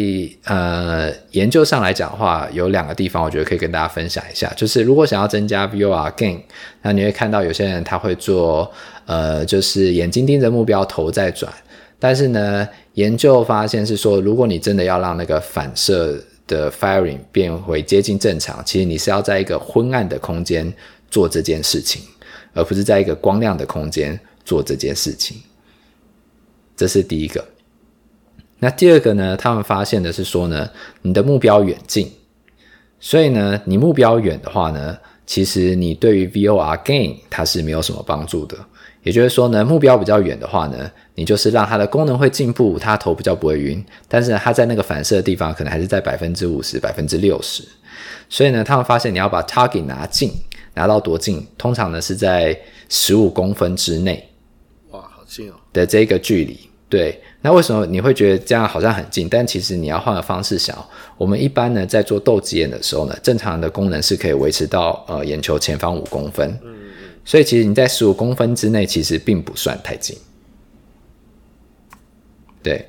[0.46, 6.40] 呃研究上来讲的话，有两个地方我觉得可以跟大家分享一下，就是如果想要增加 VOR gain，
[6.82, 8.72] 那你会看到有些人他会做
[9.06, 11.54] 呃，就是眼睛盯着目标，头在转。
[12.00, 20.74] 但是呢，研究发现是说，如果你真的要让那个反射的 firing 变回接近正常，其实你是要在一个昏暗的空间
[21.12, 22.02] 做这件事情，
[22.54, 25.38] 而不是在一个光亮的空间做这件事情。
[26.76, 27.46] 这是第一个。
[28.58, 29.38] 那第二个呢？
[29.38, 30.68] 他们发现的是说呢，
[31.04, 32.12] 你的目标远近，
[33.00, 38.58] 所以呢，你目标远的话呢，其实你对于 VOR gain 它是没有什么帮助的。
[39.08, 47.64] 也就是说呢，目标比较远的话呢，你就是让它的功能会进步，它头比较不会晕，但是呢，它在那个反射的地方可能还是在百分之五十、百分之六十。
[48.28, 50.30] 所以呢，他们发现你要把 target 拿近，
[50.74, 51.48] 拿到多近？
[51.58, 54.30] 通常呢是在十五公分之内。
[54.92, 55.54] 哇，好近哦！
[55.72, 57.18] 的这个距离，对。
[57.42, 59.30] 那为什么你会觉得这样好像很近？
[59.30, 60.78] 但其实你要换个方式想，
[61.18, 66.50] 我们一般呢在做斗鸡眼的时候呢，正常的功能是可以维持到呃眼球前方五公分。
[66.62, 66.74] 嗯
[67.28, 70.18] 所以其实你在十五公分之内，其实并不算太近。
[72.64, 72.88] 对，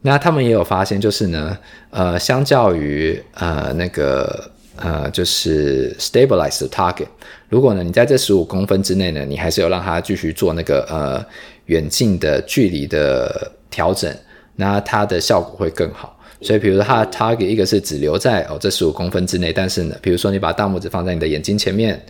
[0.00, 1.56] 那他们也有发现，就是呢，
[1.90, 7.06] 呃，相较于呃那个呃就是 stabilize the target，
[7.48, 11.24] 如果呢你在这十五公分之内呢，你还是有让它继续做那个呃
[11.66, 14.12] 远近的距离的调整，
[14.56, 16.12] 那它的效果会更好。
[16.42, 22.04] 所以，比如说它的 target 一个是只留在哦这十五公分之内，但是呢，比如说你把大拇指放在你的眼睛前面，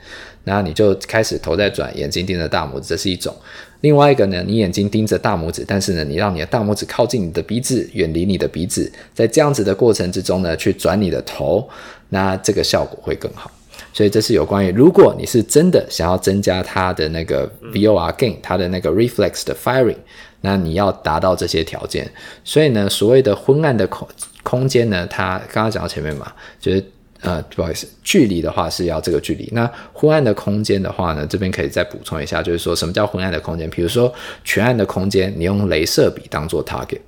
[0.49, 3.35] 那你就开始头在转，眼睛盯着大拇指，这是一种。
[3.81, 11.69] 另外一个呢，你眼睛盯着大拇指，但是呢，你让你的大拇指靠近你的鼻子，远离你的鼻子，在这样子的过程之中呢，去转你的头，
[12.11, 13.51] 那这个效果会更好。
[13.93, 19.97] 所以这是有关于，如果你是真的想要增加它的那个 VOR gain，它的那个 reflex 的 firing。
[20.43, 22.09] 那你要达到这些条件，
[22.45, 24.07] 所以呢，所谓的昏暗的空
[24.45, 26.31] 空间呢，它刚刚讲到前面嘛，
[26.61, 26.85] 就是
[27.21, 29.49] 呃，不好意思，距离的话是要这个距离。
[29.53, 33.69] 那昏暗的空间的话呢，这边可以再补充一下，就是说什么叫昏暗的空间？
[33.71, 34.13] 比如说
[34.45, 37.01] 全暗的空间，你用镭射笔当做 target，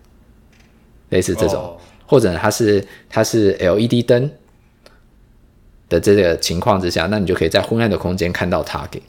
[1.10, 1.78] 类似这种，oh.
[2.06, 4.30] 或者它是它是 LED 灯
[5.88, 9.02] 的这个情况之下，那你就可以在昏暗的空间看到 target。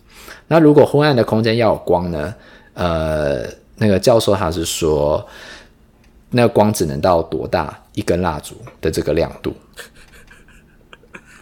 [0.47, 2.33] 那如果昏暗的空间要有光呢，
[2.73, 3.45] 呃。
[3.81, 5.25] 那个教授他是说，
[6.31, 9.55] 那个光只能到多大一根蜡烛的这个亮度，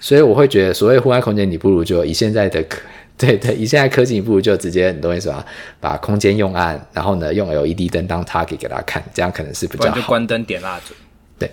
[0.08, 2.80] 所以我会觉得，所谓户外空间，你不如就以现在的科，
[3.18, 5.46] 对对，以现在科技，你不如就直接很多意思吧，
[5.82, 9.96] 把空间用暗，然后呢用 LED 灯当 target 给大家看，这样可能是比较好。
[9.98, 10.94] 就关灯点蜡烛，
[11.38, 11.52] 对，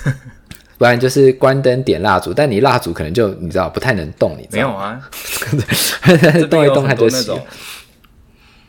[0.78, 4.98] 不然就是关灯点蜡烛，但你蜡烛可能就你知道不太能动，你没有啊，
[6.48, 7.44] 动一动它就熄了，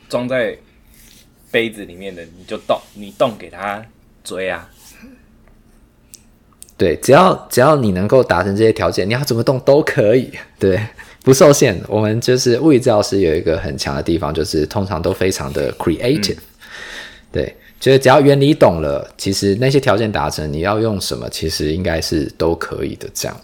[0.10, 0.58] 装在。
[1.52, 3.84] 杯子里面的你就动，你动给他
[4.24, 4.70] 追啊！
[6.80, 10.80] 对，只要只要你能够达成这些条件，你要怎么动都可以， 对，
[11.26, 11.78] 不受限。
[11.89, 16.38] 我们就是物理治疗师有一个很强的地方，就是通常都非常的 creative，
[17.34, 23.10] 对，就是只要原理懂了，其实那些条件达成，你要用什么，其实应该是都可以的。
[23.13, 23.38] 这样，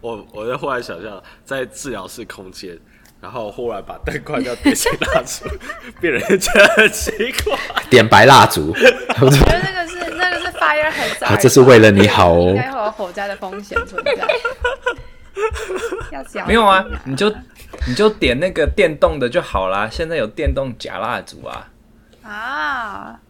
[0.00, 2.78] 我我在忽然想象，在治疗室空间。
[3.20, 5.44] 然后忽然把灯关掉，点起蜡烛，
[6.00, 7.10] 病人觉得很奇
[7.44, 7.58] 怪。
[7.90, 8.72] 点白蜡烛，
[9.20, 11.24] 我觉得那个是那个是 fire hazard。
[11.24, 12.50] 啊，这是为了你好哦。
[12.50, 14.12] 应该会有火灾的风险存在。
[16.12, 17.32] 要小没有啊，你就
[17.86, 19.88] 你就点那个电动的就好啦。
[19.90, 21.68] 现在有电动假蜡烛啊。
[22.22, 23.20] 啊。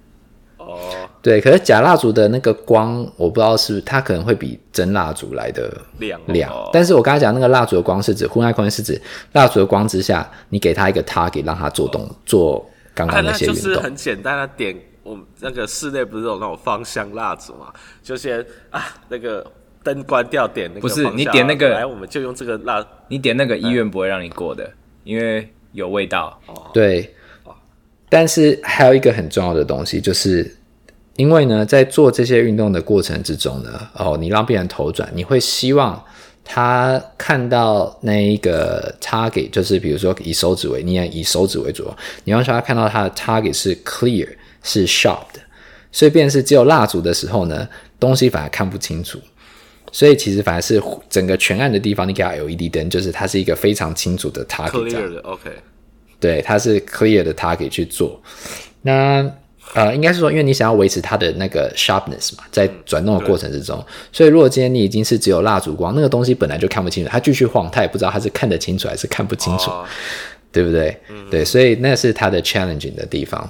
[0.69, 6.51] 哦，对，可是假蜡烛的那个光，我不知道是不是它可能会比真蜡烛来的亮亮。
[6.53, 9.01] 哦、但是我刚才讲那个蜡烛的光是指户外空间，是指
[9.33, 13.63] 蜡烛的光之下，你给它一个 target，让它做动、哦、做刚刚那些运动。
[13.63, 17.73] 就是很简单的点，我们那个室内不是有那种芳香蜡烛嘛？
[18.03, 19.45] 就先啊，那个
[19.83, 24.71] 灯关掉，点那个不是你点那个，来我们就用这个蜡，你点那个医院不会让你过的。
[25.05, 26.39] 因为有味道。
[26.75, 27.15] 对，
[28.11, 30.55] 但是还有一个很重要的东西，就是
[31.19, 36.01] 因为呢，在做这些运动的过程之中呢，哦，你让病人头转，你会希望
[36.45, 41.93] 他看到那一个 target，就是比如说以手指为，你也以手指为主，
[42.23, 44.29] 你让他看到他的 target 是 clear，
[44.63, 45.41] 是 sharp 的，
[45.91, 49.19] 所以便是只有蜡烛的时候呢，东西反而看不清楚。
[49.91, 54.71] 所以其实反而是整个全暗的地方，你给它 LED 灯，就是它是一个非常清楚的 target。
[54.71, 55.51] clear 的，OK。
[56.21, 58.23] 对，它是 clear 的 target 去做。
[58.83, 59.29] 那
[59.75, 69.85] 呃，应该是说，因为你想要维持它的那个 sharpness 嘛，在转动的过程之中，嗯、所以如果今天你已经是只有蜡烛光，那个东西本来就看不清楚，它继续晃，它也不知道它是看得清楚还是看不清楚，哦、
[70.51, 70.97] 对不对？
[71.11, 73.49] 嗯、对，所以那是它的 challenging 的地方。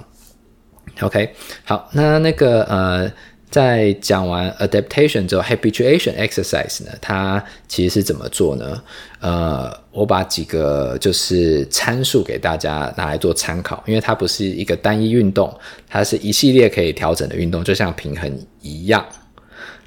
[1.00, 1.30] OK，
[1.64, 3.10] 好，那那个呃。
[3.50, 8.82] 在讲完 adaptation 之后，habituation exercise 呢，它其实是怎么做呢？
[9.20, 15.52] 呃，我把几个就是参数给大家拿来做参考，因为它不是一个单一运动，
[15.88, 18.30] 它是一系列可以调整的运动，就像平衡
[18.60, 19.04] 一样。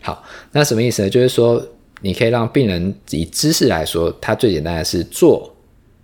[0.02, 1.10] 好，那什么意思呢？
[1.10, 1.64] 就是说，
[2.02, 5.56] 你可以让病人以姿势来说，它最简单的是坐，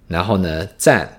[0.07, 1.11] 然后呢站。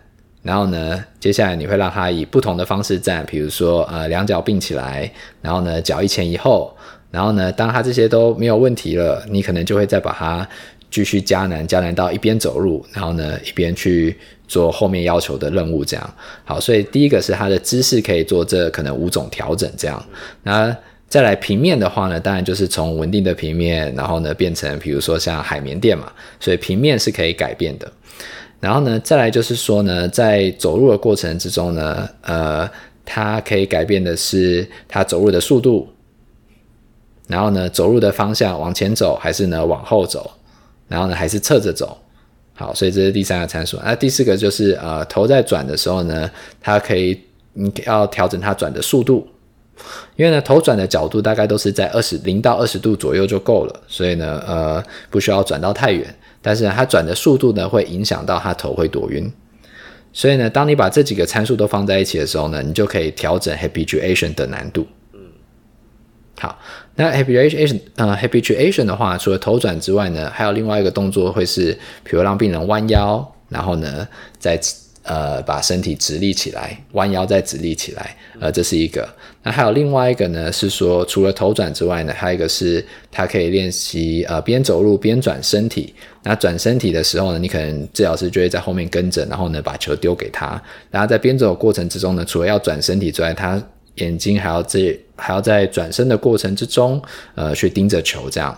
[0.42, 5.10] 然后呢，接下来你会让他以不同的方式站，比如说呃两脚并起来，
[5.42, 6.74] 然后呢脚一前一后，
[7.10, 10.48] 然后呢当他这些都没有问题了，你可能就会再把它
[10.90, 14.16] 继续加难，加难到一边走路，然后呢一边去
[14.46, 16.14] 做后面要求的任务，这样。
[16.44, 20.02] 好，所以第一个是他的姿势可以做这可能五种调整，这样。
[20.44, 20.74] 那
[21.08, 27.90] 再来平面的话呢，当然就是从稳定的平面，然后呢变成比如说像海绵垫嘛，所以平面是可以改变的。
[28.60, 32.68] 然后呢，再来就是说呢，在走路的过程之中呢，呃，
[33.04, 35.88] 它可以改变的是它走路的速度，
[37.28, 40.28] 然后呢，走路的方向往前走还是呢往后走，
[40.88, 41.96] 然后呢还是侧着走。
[42.54, 43.78] 好，所以这是第三个参数。
[43.84, 46.28] 那第四个就是呃，头在转的时候呢，
[46.60, 47.16] 它可以
[47.52, 49.24] 你要调整它转的速度，
[50.16, 56.12] 因为呢头转的角度大概都是在二十零到二十度左右就够了，所以呢呃不需要转到太远。
[56.40, 59.30] 但是它转的速度呢，会影响到它头会躲晕，
[60.12, 64.86] 所以呢，当你把这几个参数都放在一起的时候呢，你就可以调整 habituation 的难度。
[65.12, 65.20] 嗯，
[66.38, 66.58] 好，
[66.94, 71.72] 那 habituation 呃 habituation 的话，除了头转之外呢，还有另外一个动作会是，
[72.04, 74.06] 比如让病人弯腰，然后呢
[74.38, 74.58] 再
[75.08, 79.08] 呃把身体直立起来，弯腰再直立起来，呃，这是一个。
[79.42, 85.94] 那还有另外一个呢，是说除了头转之外呢，还有一个是它可以练习呃边走路边转身体。
[86.22, 90.62] 那转身体的时候呢，你可能治疗师就会在后面跟着，然后呢把球丢给他。
[90.90, 93.60] 然后在边走的过程之中呢，除了要转身体之外，他
[93.94, 97.02] 眼睛还要这还要在转身的过程之中，
[97.34, 98.56] 呃，去盯着球这样。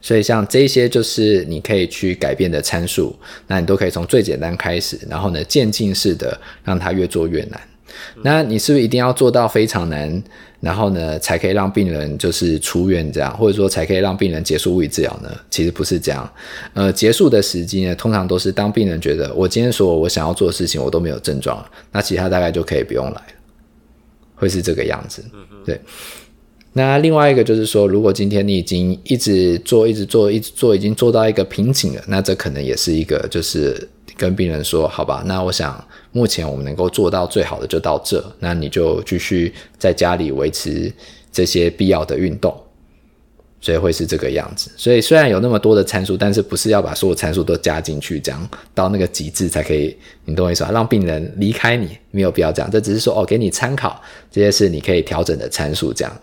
[0.00, 3.14] 所以像这些就是你可以去改变的参数，
[3.46, 7.60] 那你都可以从最简单开始，然后呢渐进式的让它越做越难。
[8.22, 10.20] 那你是不是一定要做到非常难，
[10.58, 15.30] 然后呢，才可以让病人就是出院这样，或者说才可以让病人结束物理治疗呢？
[15.48, 16.28] 其实不是这样。
[16.72, 23.26] 呃，结束的时机呢，通常都是当病人觉得我今天说我想要做的事情我都没有症状了，那其他大概就可以不用来了，
[24.34, 25.24] 会是这个样子。
[25.64, 25.80] 对。
[26.74, 33.88] 那另外一个就是说，如果今天你已经一直做、一直做、一直做，已经做到一个瓶颈了，那这可能也是一个就是。
[34.16, 40.92] 跟病人说，好吧，那我想目前我们能够做到最好的就到这，那你就继续在家里维持
[41.32, 42.54] 这些必要的运动，
[43.60, 44.70] 所以会是这个样子。
[44.76, 49.96] 所以虽然有那么多的参数，但是不是要把所有参数都加进去，这样到那个极致才可以，
[50.26, 50.70] 你懂我意思吧？
[50.72, 54.00] 让病人离开你没有必要这样，这只是说哦，给你参考，
[54.30, 56.20] 这些是你可以调整的参数，这样。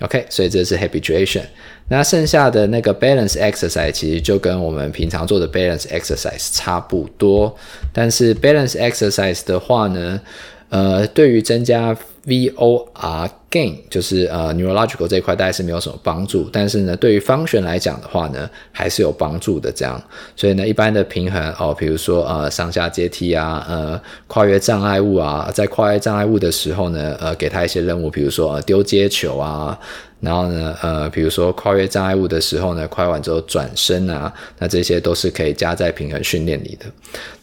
[0.00, 1.42] OK，所以这是 habituation。
[1.88, 7.56] 那剩下的那个 balance exercise 其实就跟我们平常做的 balance exercise 差不多，
[7.92, 10.20] 但是 balance exercise 的话呢，
[10.68, 11.96] 呃，对于增加
[12.28, 19.72] VOR gain 就是呃 neurological 这一块大概是没有什么帮助，但是呢，对于方旋来讲的话呢，还是有帮助的。
[19.72, 19.98] 这样，
[20.36, 29.78] 所以呢，一般的平衡哦，比如说呃上下阶梯啊，呃跨越障碍物啊，在跨越障碍物的时候呢，呃给他一些任务，比如说呃丢接球啊。
[30.20, 36.86] 然后呢，呃，比如说跨越障碍物的时候呢，跨完之后转身啊，那这些都是可以加在平衡训练里的。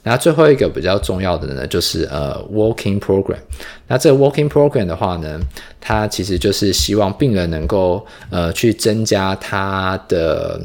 [0.04, 3.38] 那最后一个比较重要的呢，就是呃，walking program。
[3.88, 5.40] 那这个 walking program 的话呢，
[5.80, 10.62] 它其实就是希望病人能够呃去增加它的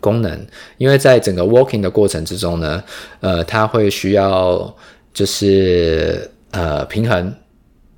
[0.00, 0.38] 功能，
[0.76, 2.84] 因为在整个 walking 的过程之中呢，
[3.20, 4.76] 呃，它会需要
[5.14, 7.34] 就是呃平衡，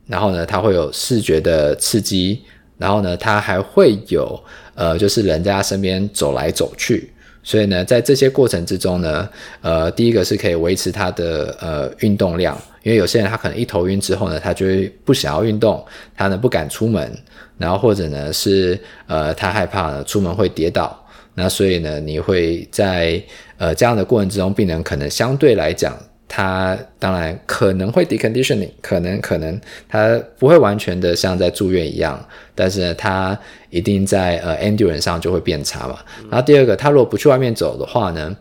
[0.07, 2.45] 然后呢，它会有视觉的刺激。
[2.79, 4.39] 然后呢，他还会有
[4.75, 7.11] 呃，就是人在他身边走来走去，
[7.43, 9.29] 所以呢，在这些过程之中呢，
[9.63, 17.11] 呃，第一个是可以维持他的呃运动量，因为有些人他可能一头晕之后呢，他就会不想要运动，他呢不敢出门，
[17.57, 21.03] 然后或者呢是呃他害怕呢出门会跌倒，
[21.35, 23.23] 那所以呢，你会在
[23.57, 25.97] 呃这样的过程之中，病人可能相对来讲。
[26.37, 29.59] 他当然可能会 deconditioning，可能可能
[29.89, 32.23] 他不会完全的像在住院一样，
[32.55, 33.39] 但是呢，他
[33.71, 35.99] 一定在呃 endurance 上就会变差嘛。
[36.31, 38.37] 然后第二个，他如果不去外面走的话呢，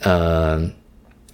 [0.00, 0.70] 呃，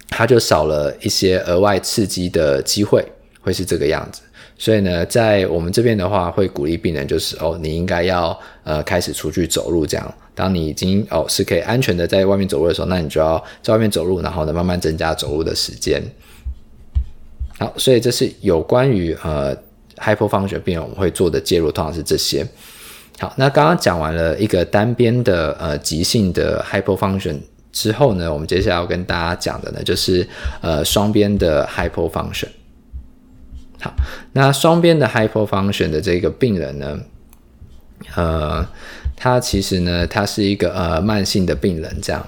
[0.07, 3.05] 他就少了一些额外刺激的机会，
[3.41, 4.21] 会是这个样子。
[4.57, 10.13] 所以呢，在我们这边的话，会鼓励病人就是哦，你应该要呃开始出去走路这样。
[10.35, 16.01] 当你已经哦是可以安全的在外面走路的时候，那你就要在外面走路，然后呢慢慢增加走路的时间。
[17.59, 19.55] 好，所以这是有关于呃
[19.97, 22.45] hypofunction 病人我们会做的介入，通常是这些。
[23.19, 27.39] 好，那刚刚讲完了一个单边的呃急性的 hypofunction
[27.71, 30.27] 之后呢，我们接下来要跟大家讲的呢就是
[30.61, 32.47] 呃双边的 hypofunction。
[33.79, 33.93] 好，
[34.31, 36.99] 那双边的 hypofunction 的这个病人呢，
[38.15, 38.65] 呃，
[39.23, 42.21] 他其实呢，他是一个呃慢性的病人，这样。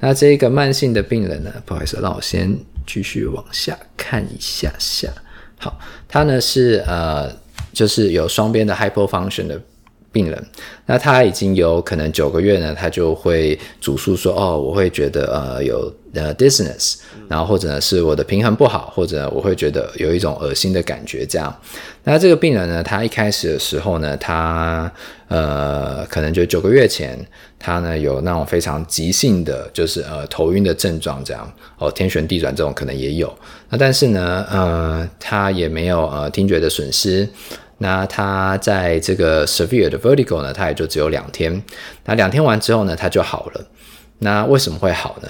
[0.00, 2.54] 那这个慢性的病人呢，不好意思，让我先
[2.86, 5.08] 继续往下看一下下。
[5.58, 7.34] 好，他呢是呃，
[7.72, 9.58] 就是有双边的 hypofunction 的
[10.12, 10.46] 病人，
[10.86, 16.96] 那他已经有可能九个月呢，他就会主诉说，哦，我会觉得呃有呃 dizziness，
[17.28, 21.52] 然后或者呢是我的平衡不好，或者我会觉得有一种恶心的感觉这样。
[22.04, 24.92] 那这个病人呢，他一开始的时候呢，他
[25.28, 27.18] 呃可能就九个月前，
[27.58, 33.32] 他呢有那种非常急性的，就是呃头晕的症状这样，哦天旋地转这种可能也有。
[33.70, 37.26] 那但是呢，呃他也没有呃听觉的损失。
[37.82, 41.60] 那他在这个 severe 的 vertigo 呢，他也就只有两天。
[42.04, 43.66] 那两天完之后呢，他就好了。
[44.20, 45.28] 那为什么会好呢？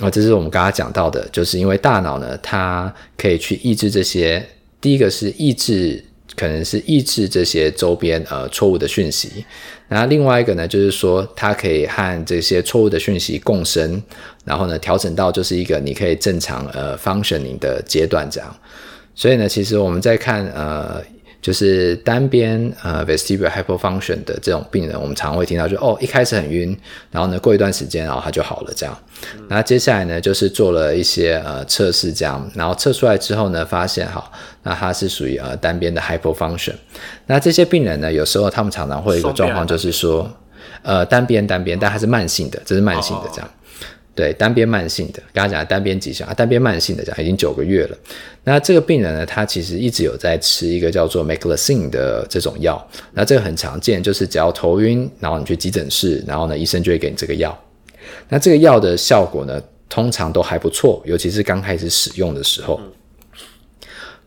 [0.00, 4.42] 啊，这是我们刚刚讲到的，就是因为大脑呢，它可以去抑制这些。
[4.80, 6.02] 第一个是抑制，
[6.34, 9.44] 可能是抑制这些周边呃错误的讯息。
[9.88, 14.02] 那另外一个呢，就是说它可以和这些错误的讯息共生，
[14.46, 18.56] 然后呢，调整到就是一个你可以正常呃 functioning 的阶段这样。
[19.14, 21.04] 所以呢，其实我们在看呃。
[21.44, 26.74] 就是单边呃 vestibular hypofunction 的这种病人，我们常常会听到就哦，一开始很晕，
[27.10, 28.98] 然后呢过一段时间，然后他就好了这样。
[29.46, 34.32] 那接下来呢就是做了一些呃测试这样，然后测出来之后呢发现好，
[34.62, 36.72] 那他是属于呃单边的 hypofunction。
[37.26, 40.26] 那这些病人呢有时候他们常常会有一个状况就是说，
[40.80, 43.50] 呃单边单边，但它是慢性的，这是慢性的这样。
[44.14, 47.98] 对，单边慢性的，刚刚讲的单边急性啊，单边慢性的讲已经九个月了。
[48.44, 52.80] 那这个病人呢，他其实一直有在吃一个叫做 m e c l a s i n 的这种药。
[53.12, 57.58] 那这个很常见，就是只要头晕，然后你去急诊室，然后呢，医生就会给你这个药。
[58.28, 62.80] 那这个药的效果呢，通常都还不错，尤其是刚开始使用的时候。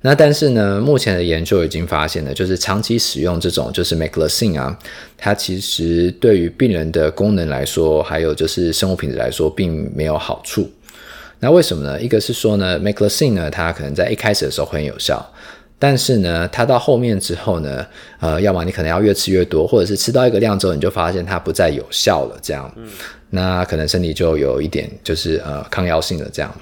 [0.02, 4.78] 那但是呢，目前的研究已经发现了，就是长期使用这种就是 Meclizine 啊，
[5.18, 10.70] 它其实对于病人的功能来说，还有就是生活品质来说，并没有好处。
[11.40, 12.00] 那为什么呢？
[12.02, 15.24] 一个是说呢，Meclizine 呢，它可能在一开始的时候会很有效，
[15.80, 17.86] 但是呢，它到后面之后呢，
[18.20, 22.72] 呃，要么你可能要越吃越多，或者是吃到一个量之后，你就发现它不再有效了，这样，
[23.32, 26.62] 那可能身体就有一点就是呃抗药性的这样嘛。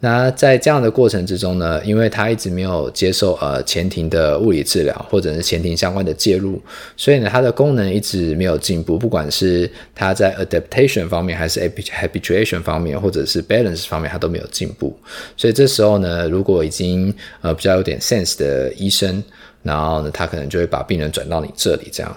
[0.00, 6.62] 那在这样的过程之中呢，因为他一直没有接受呃前庭的物理治疗或者是前庭相关的介入，
[6.96, 14.96] 所以呢，它的功能一直没有进步，不管是它在 adaptation 方面，还是 habituation 方面，或者是 balance 方面，它都没有进步。
[15.36, 19.20] 所以这时候呢，如果已经呃比较有点 sense 的医生，
[19.64, 22.16] 然后呢，他可能就会把病人转到你这里这样。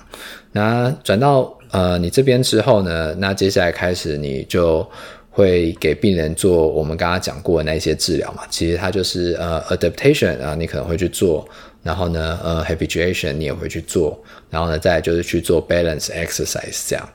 [0.51, 4.87] 那转到呃你这边之后呢，那接下来开始你就。
[5.33, 8.43] 会给病人做我们刚刚讲过的那些治疗嘛？
[8.49, 11.47] 其实它就是呃 adaptation 啊，你可能会去做，
[11.81, 17.09] 然后呢呃 habituation 你也会去做，然后呢再就是去做 balance exercise 这样。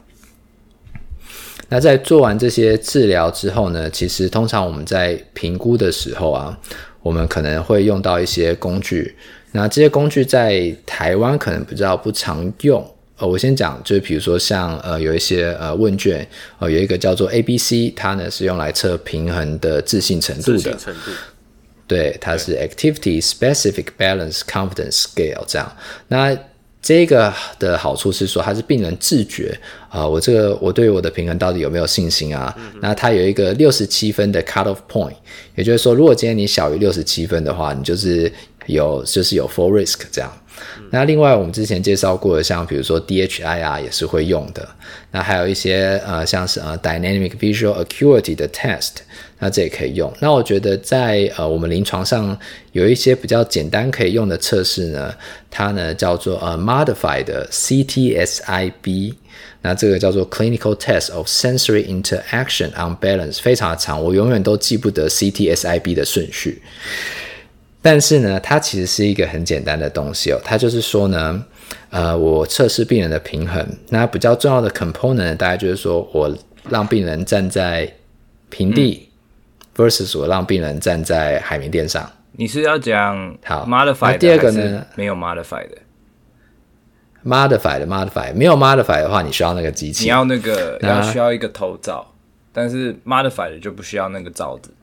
[1.69, 6.59] 那在做完这些治疗之后呢，其实通常我们在评估的时候啊，
[7.03, 9.14] 我们可能会用到一些工具。
[9.53, 12.89] 那这些工具在台湾可能比较不常用。
[13.19, 16.27] 呃，我先讲，就是比如说像呃有一些呃问卷，
[16.59, 20.59] 呃有一个叫做 ABC，它呢是用来测平衡的自信程度的。
[20.59, 21.11] 自信程度。
[21.89, 25.77] 对，它是 Activity Specific Balance Confidence Scale 这样。
[26.09, 26.37] 那
[26.83, 29.57] 这个的好处是说，它是病人自觉
[29.89, 32.53] 啊、呃，我这个我对我的平衡到底有没有信心啊？
[32.59, 35.14] 嗯、那它有一个六十七分的 Cut Off Point，
[35.55, 38.31] 也就是说，如果今天你小于六十七分的话，你就是
[38.67, 40.33] 有就是有 full risk 这样。
[40.91, 44.67] 那另外我们之前介绍过的，像比如说 DHI 啊，也是会用的。
[45.11, 48.93] 那还有一些呃，像是呃 Dynamic Visual Acuity 的 test，
[49.39, 50.11] 那这也可以用。
[50.21, 52.39] 那我觉得在呃我们临床上
[52.73, 55.14] 有一些比较简单可以用的测试呢，
[55.51, 59.14] 它呢叫做呃 Modified CTSIB。
[59.61, 66.62] 那这个叫做 Clinical Test of Sensory Interaction on Balance，非常的长，我永远都记不得 CTSIB 的顺序。
[67.87, 70.41] 但是呢，它其实是一个很简单的东西哦。
[70.45, 71.45] 它就是说呢，
[71.91, 73.64] 呃，我测试病人的平衡。
[73.91, 76.37] 那比较重要的 component 大概就是说我
[76.68, 77.89] 让病人站在
[78.51, 79.09] 平地、
[79.76, 82.11] 嗯、versus 我让病人站在海绵垫上。
[82.32, 84.84] 你是要讲好 modified 第二个呢？
[84.97, 85.78] 没有 modified 的。
[87.24, 92.05] modified modified 没有 modified 的话，你需要那个机器，你要那个要需要一个头罩，
[92.53, 94.74] 但是 modified 就不需要那个罩子。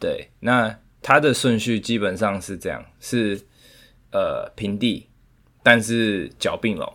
[0.00, 0.74] 对，那
[1.06, 3.40] 它的顺序基本上是这样：是
[4.10, 5.06] 呃平地，
[5.62, 6.92] 但是脚并拢，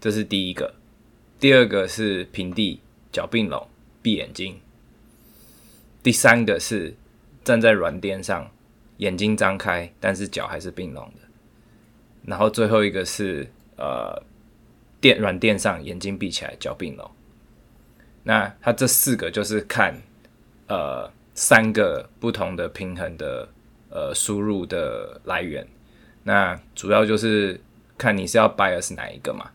[0.00, 0.72] 这是第一个；
[1.40, 2.80] 第二个是平地，
[3.10, 3.68] 脚并拢，
[4.00, 4.54] 闭眼睛；
[6.04, 6.94] 第三个是
[7.42, 8.48] 站在软垫上，
[8.98, 11.22] 眼睛张开，但是脚还是并拢的。
[12.26, 13.44] 然后最后一个是
[13.76, 14.22] 呃
[15.00, 17.10] 垫软垫上，眼睛闭起来，脚并拢。
[18.22, 20.00] 那它这四个就是看
[20.68, 23.48] 呃三个不同的平衡的
[23.90, 25.64] 呃输入的来源。
[26.24, 27.60] 那主要就是
[27.96, 29.50] 看你是要 bias 哪一个嘛。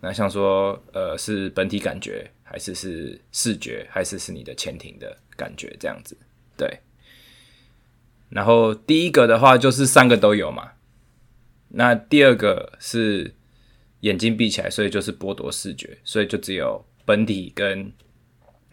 [0.00, 6.16] 那像说呃是本体感觉，还是是视觉，还是是你的前庭的感觉这样子。
[6.56, 6.80] 对。
[8.30, 10.72] 然后第一个的话就是三个都有嘛。
[11.68, 13.34] 那第二个是
[14.00, 17.92] 眼睛闭起来，所以就是剥夺视觉，所以就只有本体跟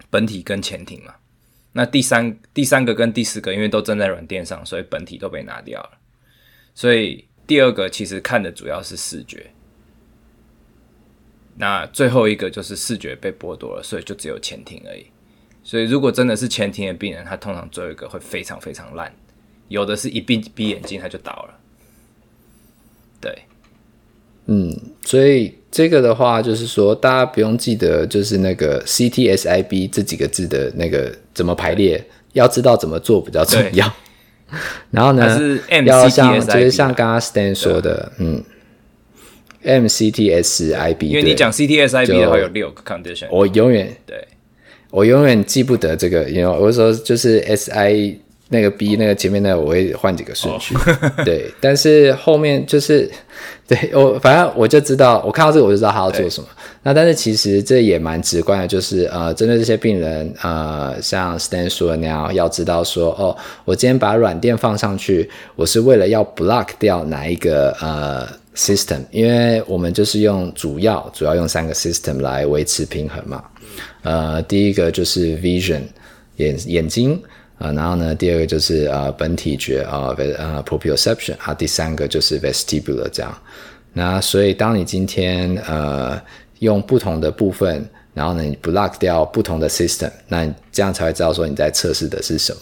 [0.10, 1.14] 本体跟前庭嘛。
[1.78, 5.92] 那第三第三个跟第四个，因为都站在软垫上，所以本体都被拿掉了。
[6.74, 9.52] 所以第二个其实看的主要是视觉。
[11.56, 15.06] 那最后一个就是视觉被剥夺了，所以就只有前庭而已。
[15.64, 19.16] 所以如果真的是前庭的病人，他通常最后一个会非常非常烂，
[19.68, 21.60] 有的是一闭闭眼睛他就倒了。
[23.22, 23.44] 对，
[24.48, 32.04] 嗯，所以这个的话，就是说，大家不用记得，就是那个 CTSIB 这几个字的那个怎么排列，
[32.34, 33.92] 要知道怎么做比较重要。
[34.92, 38.42] 然后呢，是要像就是像刚刚 Stan 说的，嗯
[39.64, 44.28] ，MCTSIB，因为你讲 CTSIB 的话有六个 condition，我永远对，
[44.90, 48.18] 我永远记不得这个，因为我说就是 SI。
[48.50, 50.86] 那个 B 那个前面那个，我会换几个顺序，oh.
[51.26, 53.12] 对，但是后面就是，
[53.68, 56.48] 对我反正我就知道，我看到这个我就知道他要做什么。
[56.84, 73.44] 那但是其实这也蛮直观的，就是呃，针对这些病人，呃，像 Stan 说的那样，要知道说，哦，我今天把软垫放上去，我是为了要 block 掉哪一个呃 system，因为我们就是用主要主要用三个 system 来维持平衡嘛。
[74.04, 75.82] 呃，第一个就是 vision
[76.38, 77.22] 眼眼睛。
[77.58, 83.36] 啊，然后呢，第二个就是呃本体觉啊，呃 proprioception 啊，第三个就是 vestibular 这样。
[83.94, 86.22] 那所以当你今天呃
[86.60, 87.84] 用不同的部分，
[88.14, 92.60] 然后呢你 block 掉不同的 system，那你这样才会知道说你在测试的是什么。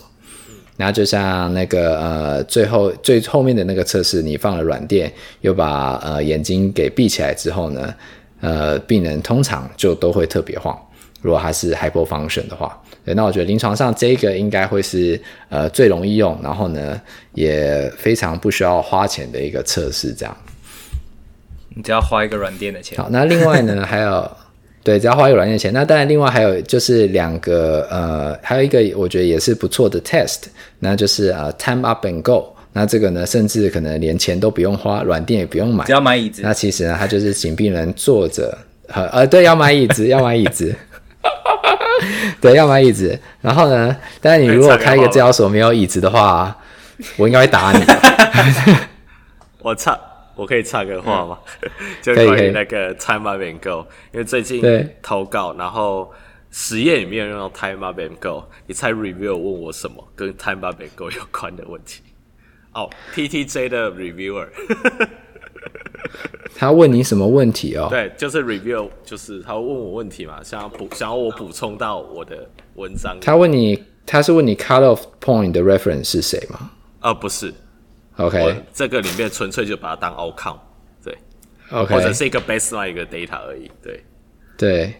[0.78, 7.94] 那就像那个呃最后最后面的那个测试，你放了软垫，又把呃眼睛给闭起来之后呢，
[8.42, 10.78] 呃病人通常就都会特别晃。
[11.22, 17.00] 如果还是 hypofunction 的话，对，那我觉得临床上这个应该会是呃最容易用，然后呢
[17.34, 20.36] 也非常不需要花钱的一个测试，这样。
[21.76, 22.98] 你只要花一个软垫的钱。
[22.98, 24.32] 好，那另外呢还有，
[24.84, 25.72] 对，只要花一个软垫的钱。
[25.72, 30.46] 那当然，另外还有就是两个呃，还有一个我觉得也是不错的 test，
[30.80, 32.56] 那就是呃 time up and go。
[32.74, 36.42] 那这个呢，甚至可能连钱都不用花，软垫也不用买，只要买椅子。
[36.42, 40.76] 那其实呢，它就是请病人坐着，呃，对，要买椅子，要买椅子。
[42.42, 43.20] 对，要买椅子。
[43.42, 46.56] 然后呢，但是你如果开一个治疗所没有椅子的话，
[47.18, 47.84] 我应该会打你。
[49.60, 50.00] 我插，
[50.36, 51.40] 我可以插个话吗？
[51.62, 51.70] 嗯、
[52.02, 54.62] 就关于那个 Time Up and Go，因为最近
[55.02, 56.14] 投稿，然后
[56.52, 62.02] 实验里面用到 Time Up and Go，你猜 Review 问我什么跟 Time Up and Go 有关的问题？
[62.74, 64.48] 哦，PTJ 的 Reviewer。
[66.56, 67.88] 他问你什么问题哦？
[67.90, 73.18] 对，就是 review，就是他问我问题嘛，想要补，想要我补充到我的文章。
[73.22, 76.72] 他问你，他是问你 cut off point 的 reference 是谁吗？
[77.02, 77.54] 呃，不是。
[78.18, 80.58] OK，这个里面纯粹就把它当 outcome，
[81.04, 81.18] 对
[81.70, 84.04] ，OK，或者是一个 baseline 一个 data 而已，对，
[84.58, 84.94] 对。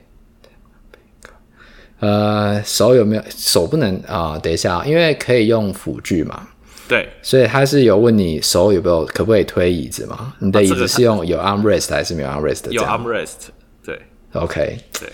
[2.00, 3.24] 呃，手有没有？
[3.30, 4.40] 手不能啊、呃？
[4.40, 6.46] 等一下，因为可以用辅具嘛。
[6.88, 10.34] 对，所以他是有问你手有没有可不可以推椅子吗？
[10.40, 12.72] 你的椅子是用有 armrest 还是没有 armrest 的？
[12.72, 13.48] 有 armrest，
[13.84, 14.00] 对
[14.34, 15.10] ，OK，对。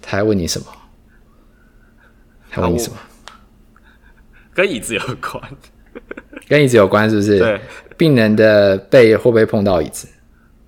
[0.00, 0.66] 他还问你什么？
[2.50, 2.96] 他问你什么？
[4.54, 5.42] 跟椅子有关，
[6.48, 7.38] 跟椅子有关是不是？
[7.38, 7.60] 对，
[7.96, 10.06] 病人的背会不会碰到椅子？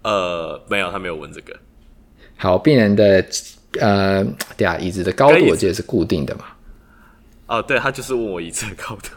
[0.03, 1.55] 呃，没有，他没有问这个。
[2.37, 3.25] 好，病人的
[3.81, 4.25] 呃，
[4.57, 6.45] 对啊，椅子的高度我记得是固定的嘛。
[7.47, 9.11] 哦，对，他就是问我椅子的高度。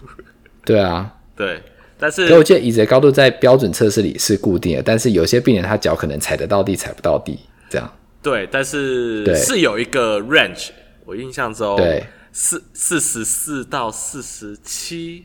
[0.65, 1.61] 对啊，对，
[1.97, 7.89] 但是我记得椅子的高度在标准测试里是固定的，但是有些病人他脚可能踩得到地，踩不到地，这样。
[8.21, 10.71] 对，但是是有一个 range，
[11.05, 12.03] 我印象中对。
[12.39, 15.23] 四四十四到四十七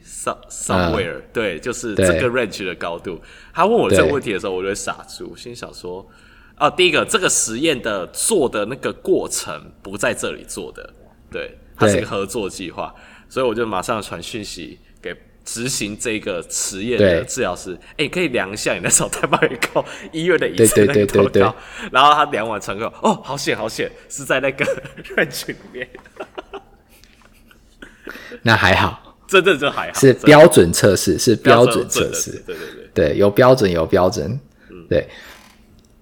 [0.49, 3.21] ，somewhere，、嗯、对，就是这个 range 的高度。
[3.53, 6.09] 他问我这个问题的时候，我就会傻住，心想说：
[6.57, 10.91] 哦，第一个，这个实验的做的那个过程不在这里做的，
[11.31, 12.95] 对，它是一个合作计划，
[13.29, 14.92] 所以我就马上传讯息给
[15.45, 17.75] 执行这个实验的治疗师。
[17.93, 21.55] 哎、欸，可以量一下你那时候太慢一高医院的椅子那个多高？
[21.91, 24.65] 然后他量完成后，哦，好险好险，是在那个
[25.17, 25.89] range 里面。
[28.43, 34.39] 那还好，真的这还好，是标准测试，是标准测试，对对对，对，有标准有标准，
[34.71, 35.09] 嗯，对。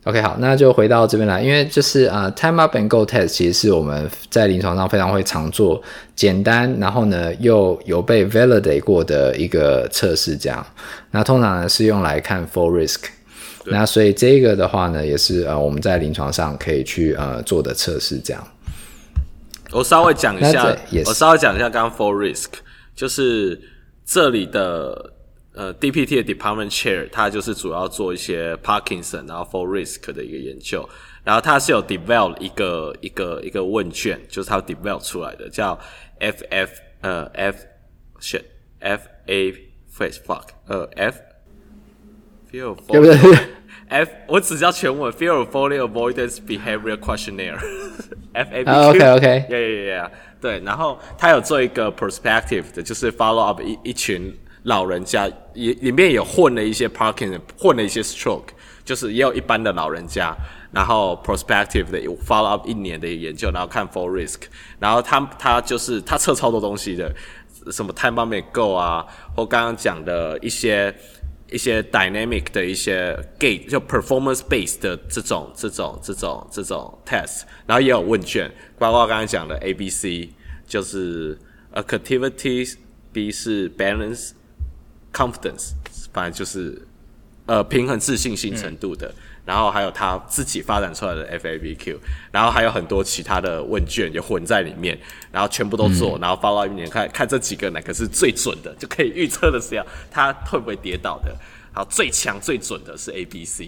[0.04, 5.82] OK，好，那就回到这边来，因为就是啊，呃，time up and go test 其实是我们在临床上非常会常做，
[6.16, 10.66] 简单，然后呢又有被 validate 过的一个测试，这样。
[11.10, 13.00] 那通常呢是用来看 full risk，
[13.66, 18.42] 那所以这个的话呢也是呃我们在临床上可以去呃做的测试，这样。
[19.70, 20.74] 我稍微讲一下，
[21.04, 22.46] 我稍微讲一下刚刚 full risk，
[22.96, 23.60] 就是
[24.06, 25.12] 这里的
[25.52, 30.88] 呃 DPT 的 department chair，他就是主要做一些 Parkinson 然后 full risk 的一个研究，
[31.24, 35.78] 然后他是有 develop 一个一个一个问卷，就是他 develop 出来的叫
[36.20, 36.68] FF
[37.00, 37.64] 呃 F
[38.20, 38.44] shit
[38.78, 39.52] F A
[39.88, 41.18] face fuck 呃 F
[42.50, 42.76] feel
[43.88, 47.58] F 我只叫全文 Fear of Falling Avoidance Behavior Questionnaire
[48.32, 54.32] F A B Q OK OK yeah yeah yeah 对，然后他有做一个 perspective 的，就是 follow up 一一群
[54.64, 58.48] 老人家，也里面有混了一些 parking，混了一些 stroke，
[58.84, 60.36] 就是也有一般的老人家，
[60.72, 64.42] 然后 prospective 的 follow up 一年的研究，然后看 full risk，
[64.78, 67.14] 然后他他就是他测超多东西的，
[67.70, 70.94] 什么 time bomb go 啊，或刚刚讲的一些。
[71.52, 78.48] 一些 dynamic 的一些 gate 就 performance based 的这种这种这种这种 test，然后也有问卷，
[78.78, 80.30] 包括刚才讲的 A B C，
[80.64, 81.36] 就是
[81.74, 84.30] activity，B 是 balance
[85.12, 85.72] confidence，
[86.12, 86.80] 反正就是
[87.46, 89.08] 呃平衡自信心程度的。
[89.08, 89.22] 嗯。
[89.46, 91.96] 然后还有他自己发展出来的 FABQ，
[92.30, 94.96] 然后还有很多其他的问卷也混在里面，
[95.32, 101.34] 然后全部都做，嗯、然后发到一年看看这几个哪个是最准的，就可以预测的是要他会不会跌倒的。
[101.72, 103.62] 好，最强最准的是 ABC，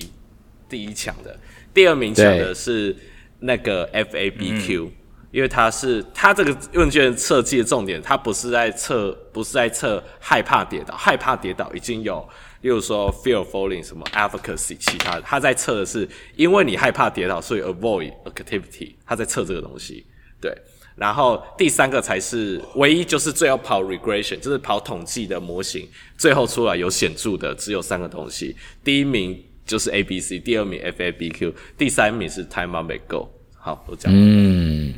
[0.68, 1.36] 第一强的，
[1.74, 2.94] 第二名强的是
[3.40, 4.90] 那个 FABQ，
[5.32, 12.24] 因为他是他这个问卷设计的重点，他不是在测不是在测害怕跌倒，害怕跌倒已经有。
[12.60, 20.06] 例如说，fear falling 什么 advocacy，其他的，他在测的是，因为你害怕跌倒，所以 avoid activity，他在测这个东西，
[20.40, 20.56] 对。
[20.94, 28.54] 然后第三个才是唯一，就是最后跑 regression，就是跑统计的模型，最后出来有显著的只有三个东西，
[28.84, 33.28] 第一名就是 A B C，第二名 F A B Q，第三名是 time on may go。
[33.64, 34.12] 好，我讲。
[34.12, 34.92] 嗯，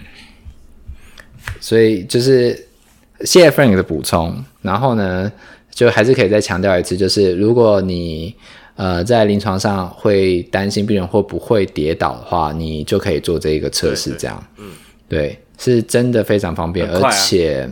[1.61, 2.55] 所以就是
[3.21, 5.31] 谢谢 Frank 的补充，然后呢？
[5.75, 8.33] 就还是可以再强调一次，就是如果你
[8.77, 14.71] 呃在临床上会担心病人会不会跌倒的话，你就可以做这一个测试，这样，嗯，
[15.09, 17.69] 对，是真的非常方便，啊、而且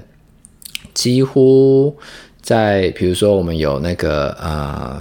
[0.92, 1.96] 几乎
[2.40, 5.00] 在比如说我们有那个呃，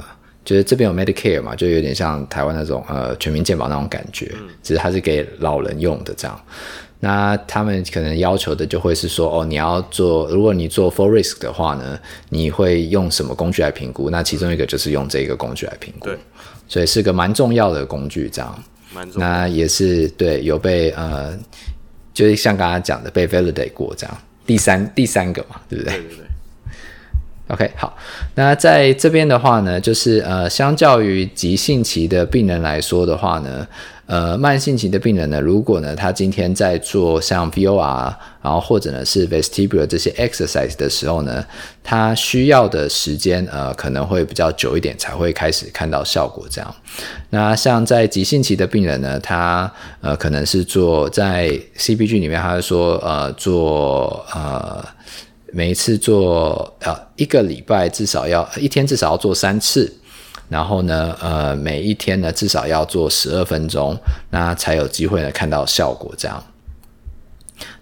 [0.51, 6.37] 就是这边有 Medicare 嘛，就有点像台湾那种呃全民健保那种感觉，嗯、只是它是给老人用的这样。
[6.99, 11.97] 那他们可能要求的就会是说，哦，你要做，如果你做 full risk 的话呢，
[12.27, 14.09] 你会用什么工具来评估？
[14.09, 16.17] 那其中一个就是用这个工具来评估，对，
[16.67, 18.63] 所以是个蛮重要的工具，这样。
[18.93, 19.27] 蛮重要。
[19.29, 21.33] 那也是对，有被呃，
[22.13, 24.17] 就是像刚刚讲的被 validate 过这样。
[24.45, 25.93] 第三第三个嘛，对不对？
[25.93, 26.25] 对对对。
[27.51, 27.95] OK，好。
[28.35, 33.67] 那在这边的话呢，就是呃，相较于急性期的病人来说的话呢。
[34.07, 41.41] 呃，慢性期的病人呢，如果呢他今天在做像 VOR，然后或者呢是 vestibular 这些 exercise 的时候呢，
[41.81, 46.75] 他需要的时间呃可能会比较久一点，才会开始看到效果这样。
[47.29, 49.71] 那像在急性期的病人呢，他
[50.01, 54.83] 呃可能是做在 CBG 里面，他是说呃做呃
[55.51, 59.91] 每一次做呃一个礼拜至少要一天至少要做三次，
[60.49, 63.97] 然后呢呃每一天呢至少要做十二分钟，
[64.29, 66.43] 那才有机会呢看到效果这样。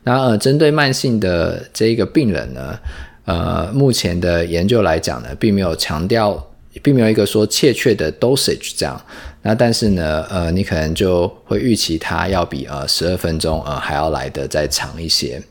[0.03, 2.79] 那呃针对慢性的这一个病人呢，
[3.25, 6.45] 呃目前的研究来讲呢，并没有强调。
[6.83, 9.01] 并没有一个说确切的 dosage 这样，
[9.41, 15.41] 那但是呢，呃，你可能就会预期它要比呃十二分钟呃还要来得再长一些。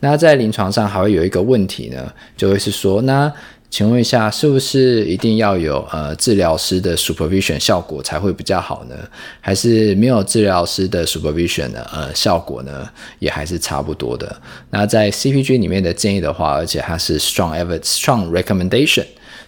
[0.00, 3.32] 那在临床上还会有一个问题呢，就会是说，那
[3.70, 8.96] 请问一下，是不是一定要有呃治疗师的 supervision 效果才会比较好呢？
[9.40, 11.84] 还是没有治疗师的 supervision 呢？
[11.92, 14.36] 呃，效果呢也还是差不多的。
[14.70, 19.04] 那在 CPG 里面的建议的话，而且它是 strong evidence strong recommendation。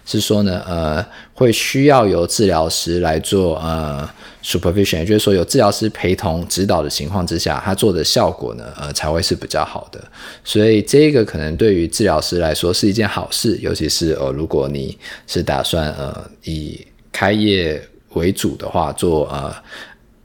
[0.09, 4.09] 是说呢，呃，会需要由治疗师来做呃
[4.41, 10.01] supervision，也就是说有治疗师陪同指导的情况之下，他做的效果呢，呃，才会是比较好的。
[10.45, 14.97] 所以这个可能对于治疗师来说是一件好事，尤其是呃，如果你
[15.27, 16.79] 是打算呃以
[17.11, 17.81] 开业
[18.13, 19.53] 为主的话，做呃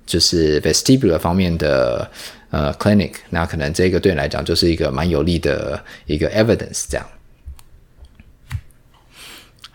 [0.07, 2.09] 就是 vestibular 方面的
[2.51, 7.05] 呃 clinic，那可能这个对你来讲就是一个蛮有利的一个 evidence，这样。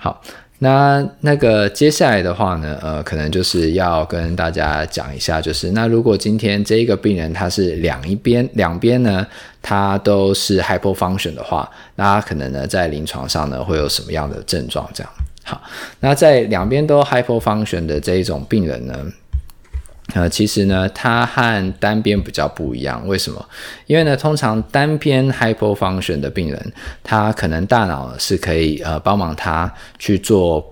[0.07, 0.21] 好，
[0.59, 9.27] 那那个接下来的话呢，呃，可能就是要跟大家讲一下，就是那如果今天这一个病人他是两一边两边呢，
[9.61, 14.89] 他都是 hypofunction 的话，那他可能呢在临床上呢会有什么样的症状？
[14.93, 15.11] 这样，
[15.43, 15.61] 好，
[15.99, 18.95] 那在两边都 hypofunction 的这一种病人呢，
[20.13, 23.05] 呃，其实呢，它和单边比较不一样。
[23.07, 23.45] 为什么？
[23.87, 30.65] 因为呢，通常单边 hypofunction 的病人，他可能大脑是可以呃帮忙他去做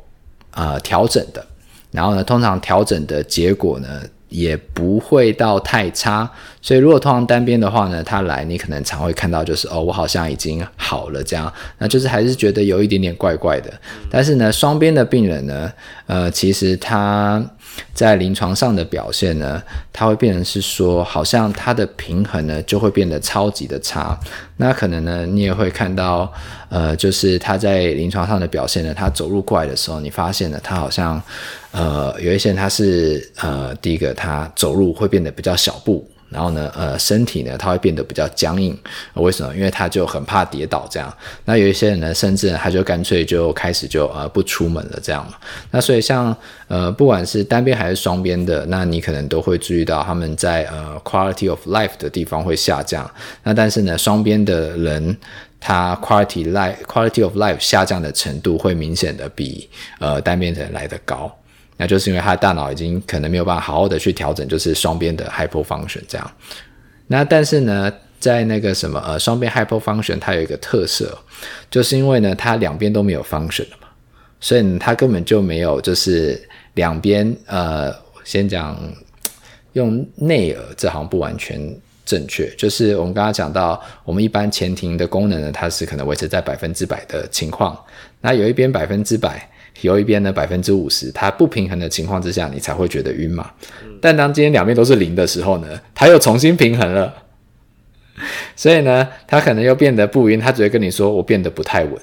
[0.51, 1.45] 呃调整的。
[1.91, 6.29] 然后呢，通常调整的结果呢，也不会到太差。
[6.61, 13.69] 所以如果通常单边的话呢，他来你可能常会看到就是哦，我好像已经好了这样，那就是还是觉得有一点点怪怪的。
[14.09, 15.69] 但是呢，双边的病人呢，
[16.07, 17.45] 呃，其实他。
[17.93, 19.61] 在临床上的表现呢，
[19.91, 24.17] 它会变成是说，好像它的平衡呢就会变得超级的差。
[24.57, 26.31] 那可能呢，你也会看到，
[26.69, 31.21] 呃，就是他在临床上的表现呢，他走路过来的时候，你发现呢，他好像，
[31.71, 36.09] 呃，有一些人他是，呃，第一个他走路会变得比较小步。
[36.35, 38.77] 然后呢，呃，身体呢，它会变得比较僵硬。
[39.13, 39.55] 为什么？
[39.55, 41.11] 因为他就很怕跌倒这样。
[41.45, 45.25] 那有一些人呢，甚至他就干脆就开始就呃不出门了这样。
[45.71, 46.35] 那所以像
[46.67, 53.09] 呃，不管是单边还是双边的，那你可能都会注意到他们在呃 quality of life 的地方会下降。
[53.43, 55.17] 那但是呢，双边的人
[55.59, 59.69] 他 quality life quality of life 下降的程度会明显的比
[59.99, 61.33] 呃单边的人来得高。
[61.77, 66.31] 那就是因为他大脑已经可能没有办法好好的去调整，就是双边的 hypofunction 这样。
[67.07, 71.17] 那但是呢，在那个什么呃双边 hypofunction 它有一个特色，
[71.69, 73.89] 就是因为呢它两边都没有 function 了嘛，
[74.39, 76.41] 所以呢它根本就没有就是
[76.75, 78.79] 两边呃先讲
[79.73, 81.59] 用内耳，这好像不完全
[82.05, 82.49] 正确。
[82.55, 87.77] 就是我们刚刚讲到，我们一般前庭的功能呢，它是可能维持在百分之百的情况，
[88.21, 89.45] 那有一边百分之百。
[89.81, 93.51] 有一边呢，百分之五十，它不平衡的情况之下，你才会觉得晕嘛。
[94.01, 97.13] 但当今天两边都是零的时候呢，它又重新平衡了，
[98.55, 101.93] 所以呢，它可能又变得不晕，它只会跟你说我变得不太稳。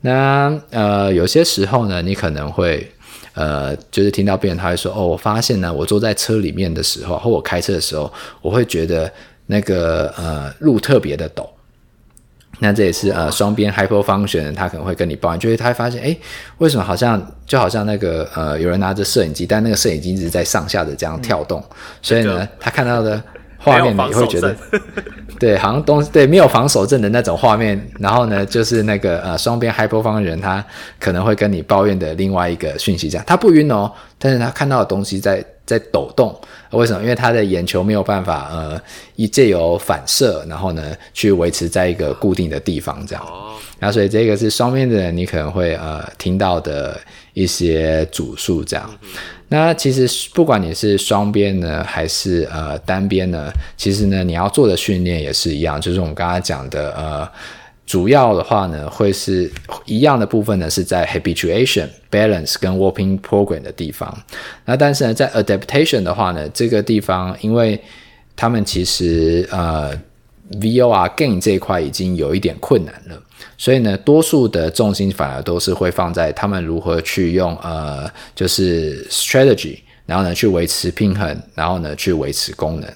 [0.00, 2.90] 那呃，有些时候呢，你可能会
[3.34, 9.12] 呃，就是听到别人他会说，哦，我发现呢，我坐在车里面的时候，或我开车的时候，我会觉得
[9.46, 11.46] 那个呃路特别的陡。
[12.58, 16.18] 那这也是呃双边 hypofunction，他可能会跟你抱怨，就是他会发现，诶，
[16.58, 23.22] 为什么好像就好像那个呃有人拿着摄影机，但那个摄影机一直在上下的这样跳动，嗯、所以呢，这个、他看到的
[23.58, 24.56] 画面你会觉得，
[25.38, 30.64] 对，好像东西对没有防守阵的那种画面，然后呢，就是那个呃双边 hypofunction，他
[30.98, 35.44] 可能会跟你抱怨的另外一个讯息，这样他不晕哦，但是他看到的东西在。
[35.66, 36.32] 在抖动，
[36.70, 37.02] 为什么？
[37.02, 38.80] 因为他的眼球没有办法，呃，
[39.14, 43.24] 一借由反射，然后呢，去维持在一个固定的地方，这样。
[43.78, 46.98] 那所以这个是双边的人，你可能会呃听到的
[47.34, 48.90] 一些主诉，这样。
[49.48, 57.28] 那其实不管你是双边呢，还是呃单边呢，其实呢，你要做的训练也是一样，就是我们刚刚讲的呃。
[57.86, 59.50] 主要的话呢，会是
[59.84, 64.12] 一样的部分呢，是在 habituation、balance 跟 walking program 的地方。
[64.64, 67.80] 那但是呢，在 adaptation 的话呢，这个地方，因为
[68.34, 69.96] 他们其实呃
[70.60, 73.22] VOR gain 这一块已经有一点困难了，
[73.56, 82.90] 所以呢，多数的重心反而都是会放在他们如何去用呃，就是 strategy，然后呢去维持平衡，然后呢去维持功能。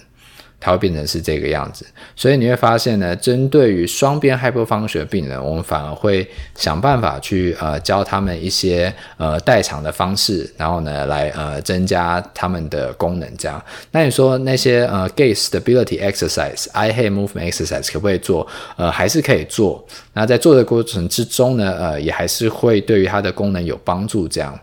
[0.61, 1.85] 它会变成是这个样子。
[2.15, 13.37] 所以你会发现呢，针对于双边 hypofunction 病人，我们反而会想办法去呃教他们一些呃代偿的方式，然后呢来呃增加他们的功能。
[13.37, 18.47] 这样，那你说那些呃 gait stability exercise、eye head movement exercise 可不可以做？
[18.77, 19.85] 呃，还是可以做。
[20.13, 24.29] 那在做的过程之中呢，呃，也还是会对于它的功能有帮助。
[24.29, 24.59] 这样。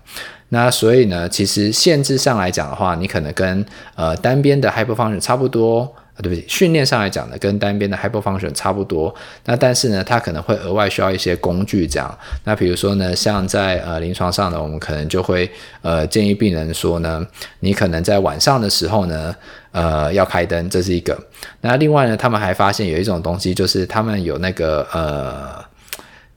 [0.50, 5.82] 那所以呢，其实限制上来讲的话，你可能跟呃单边的 hyperfunction 差不多，
[6.16, 9.14] 啊，对不起，训练上来讲呢，跟单边的 hyperfunction 差不多。
[9.44, 12.18] 那但是呢，它可能会额外需要一些工具这样。
[12.46, 15.50] 那比如说呢，像在呃临床上呢，我们可能就会
[15.82, 17.28] 呃建议病人说呢，
[17.60, 19.36] 你可能在晚上的时候呢，
[19.74, 21.18] 呃要开灯，这是一个。
[21.60, 25.62] 那另外呢，他们还发现有一种东西，就是他们有那个呃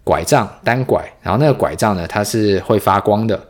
[0.03, 3.41] 拐杖单拐，然后那个拐杖呢，它是会发光的。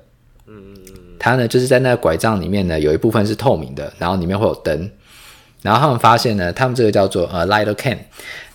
[1.22, 4.90] 它呢，就是在那个拐杖里面呢，有一部分是透明的，然后里面会有灯。
[5.60, 7.98] 然后他们发现呢，他们这个叫做呃 Lidocaine。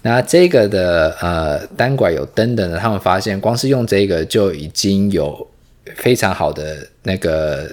[0.01, 5.47] 那这个的呃单拐有灯的呢，他们发现光是用这个就已经有
[5.95, 7.69] 非常好的那个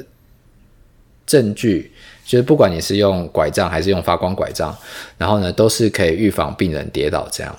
[1.25, 1.91] 证据，
[2.27, 4.77] 就是不管你是用拐杖还是用发光拐杖，
[5.17, 7.59] 然后呢都是可以预防病人跌倒这样。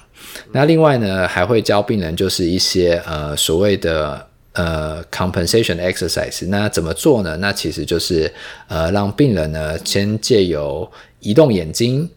[0.52, 4.28] 那另外呢，还会教病人就是一些呃所谓的。
[4.54, 7.36] 呃，compensation exercise，那怎么做呢？
[7.38, 8.32] 那其实就是
[8.68, 10.92] 呃，让病人呢先借由
[11.22, 12.08] 移动眼睛，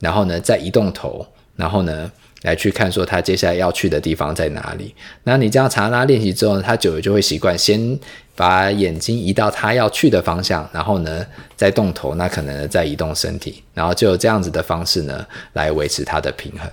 [0.00, 2.10] 然后呢再移动头，然后呢
[2.42, 4.92] 来去看说他接下来要去的地方在哪里。
[5.22, 7.96] 那你这样常拉练习之后呢，他久了就会习惯先
[8.34, 16.68] 把眼睛移到他要去的方向，然后呢再动头，那可能呢再移动身体，然后就有这样子的方式呢来维持他的平衡。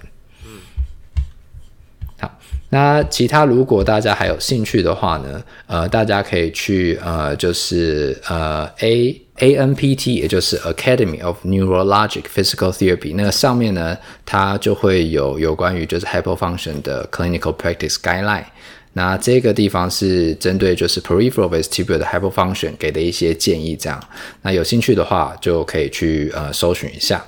[2.69, 17.95] 那其他如果大家还有兴趣的话呢，呃，大家可以去呃，就是呃 A A N P T，也就是 Academy of Neurologic Physical Therapy，那个上面呢，它就会有有关于就是 hypofunction 的 clinical practice
[17.95, 18.45] guideline。
[18.93, 24.03] 那这个地方是针对就是 peripheral vestibular hypofunction 给的一些建议，这样。
[24.41, 27.23] 那有兴趣的话就可以去呃搜寻一下。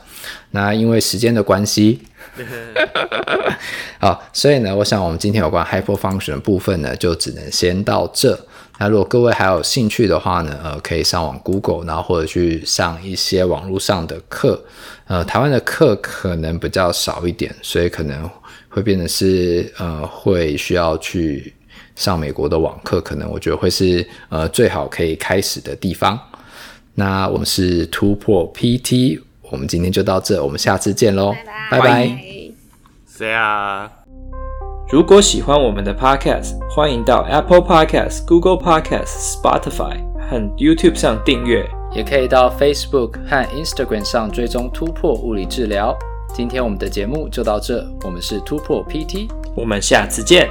[0.52, 2.02] 那因为时间的关系。
[4.00, 8.40] 好，所以呢，我想我们今天有关 hypofunction 的部分呢，就只能先到这。
[8.80, 14.64] 那如果各位还有兴趣的话呢，呃，可以上网 Google，然后或者去上一些网络上的课。
[15.06, 18.28] 呃，台湾的课可能比较少一点，所以可能
[18.70, 21.54] 会变成是呃，会需要去
[21.96, 26.18] 上美国的网课，可能我觉得会是呃最好可以开始的地方。
[26.96, 29.20] 那我们是突破 PT。
[29.52, 31.36] 我们今天就到这，我们下次见喽，
[31.70, 32.10] 拜拜。
[33.06, 33.92] 谁啊？
[34.90, 39.98] 如果喜欢我们的 Podcast，欢迎到 Apple Podcast、Google Podcast、Spotify
[40.30, 45.98] 和 YouTube 上订阅，也可以到 Facebook 和 Instagram 上追踪突破物理治疗。
[46.34, 50.50] 今天我们的节目就到这，我们是突破 PT，我们下次见。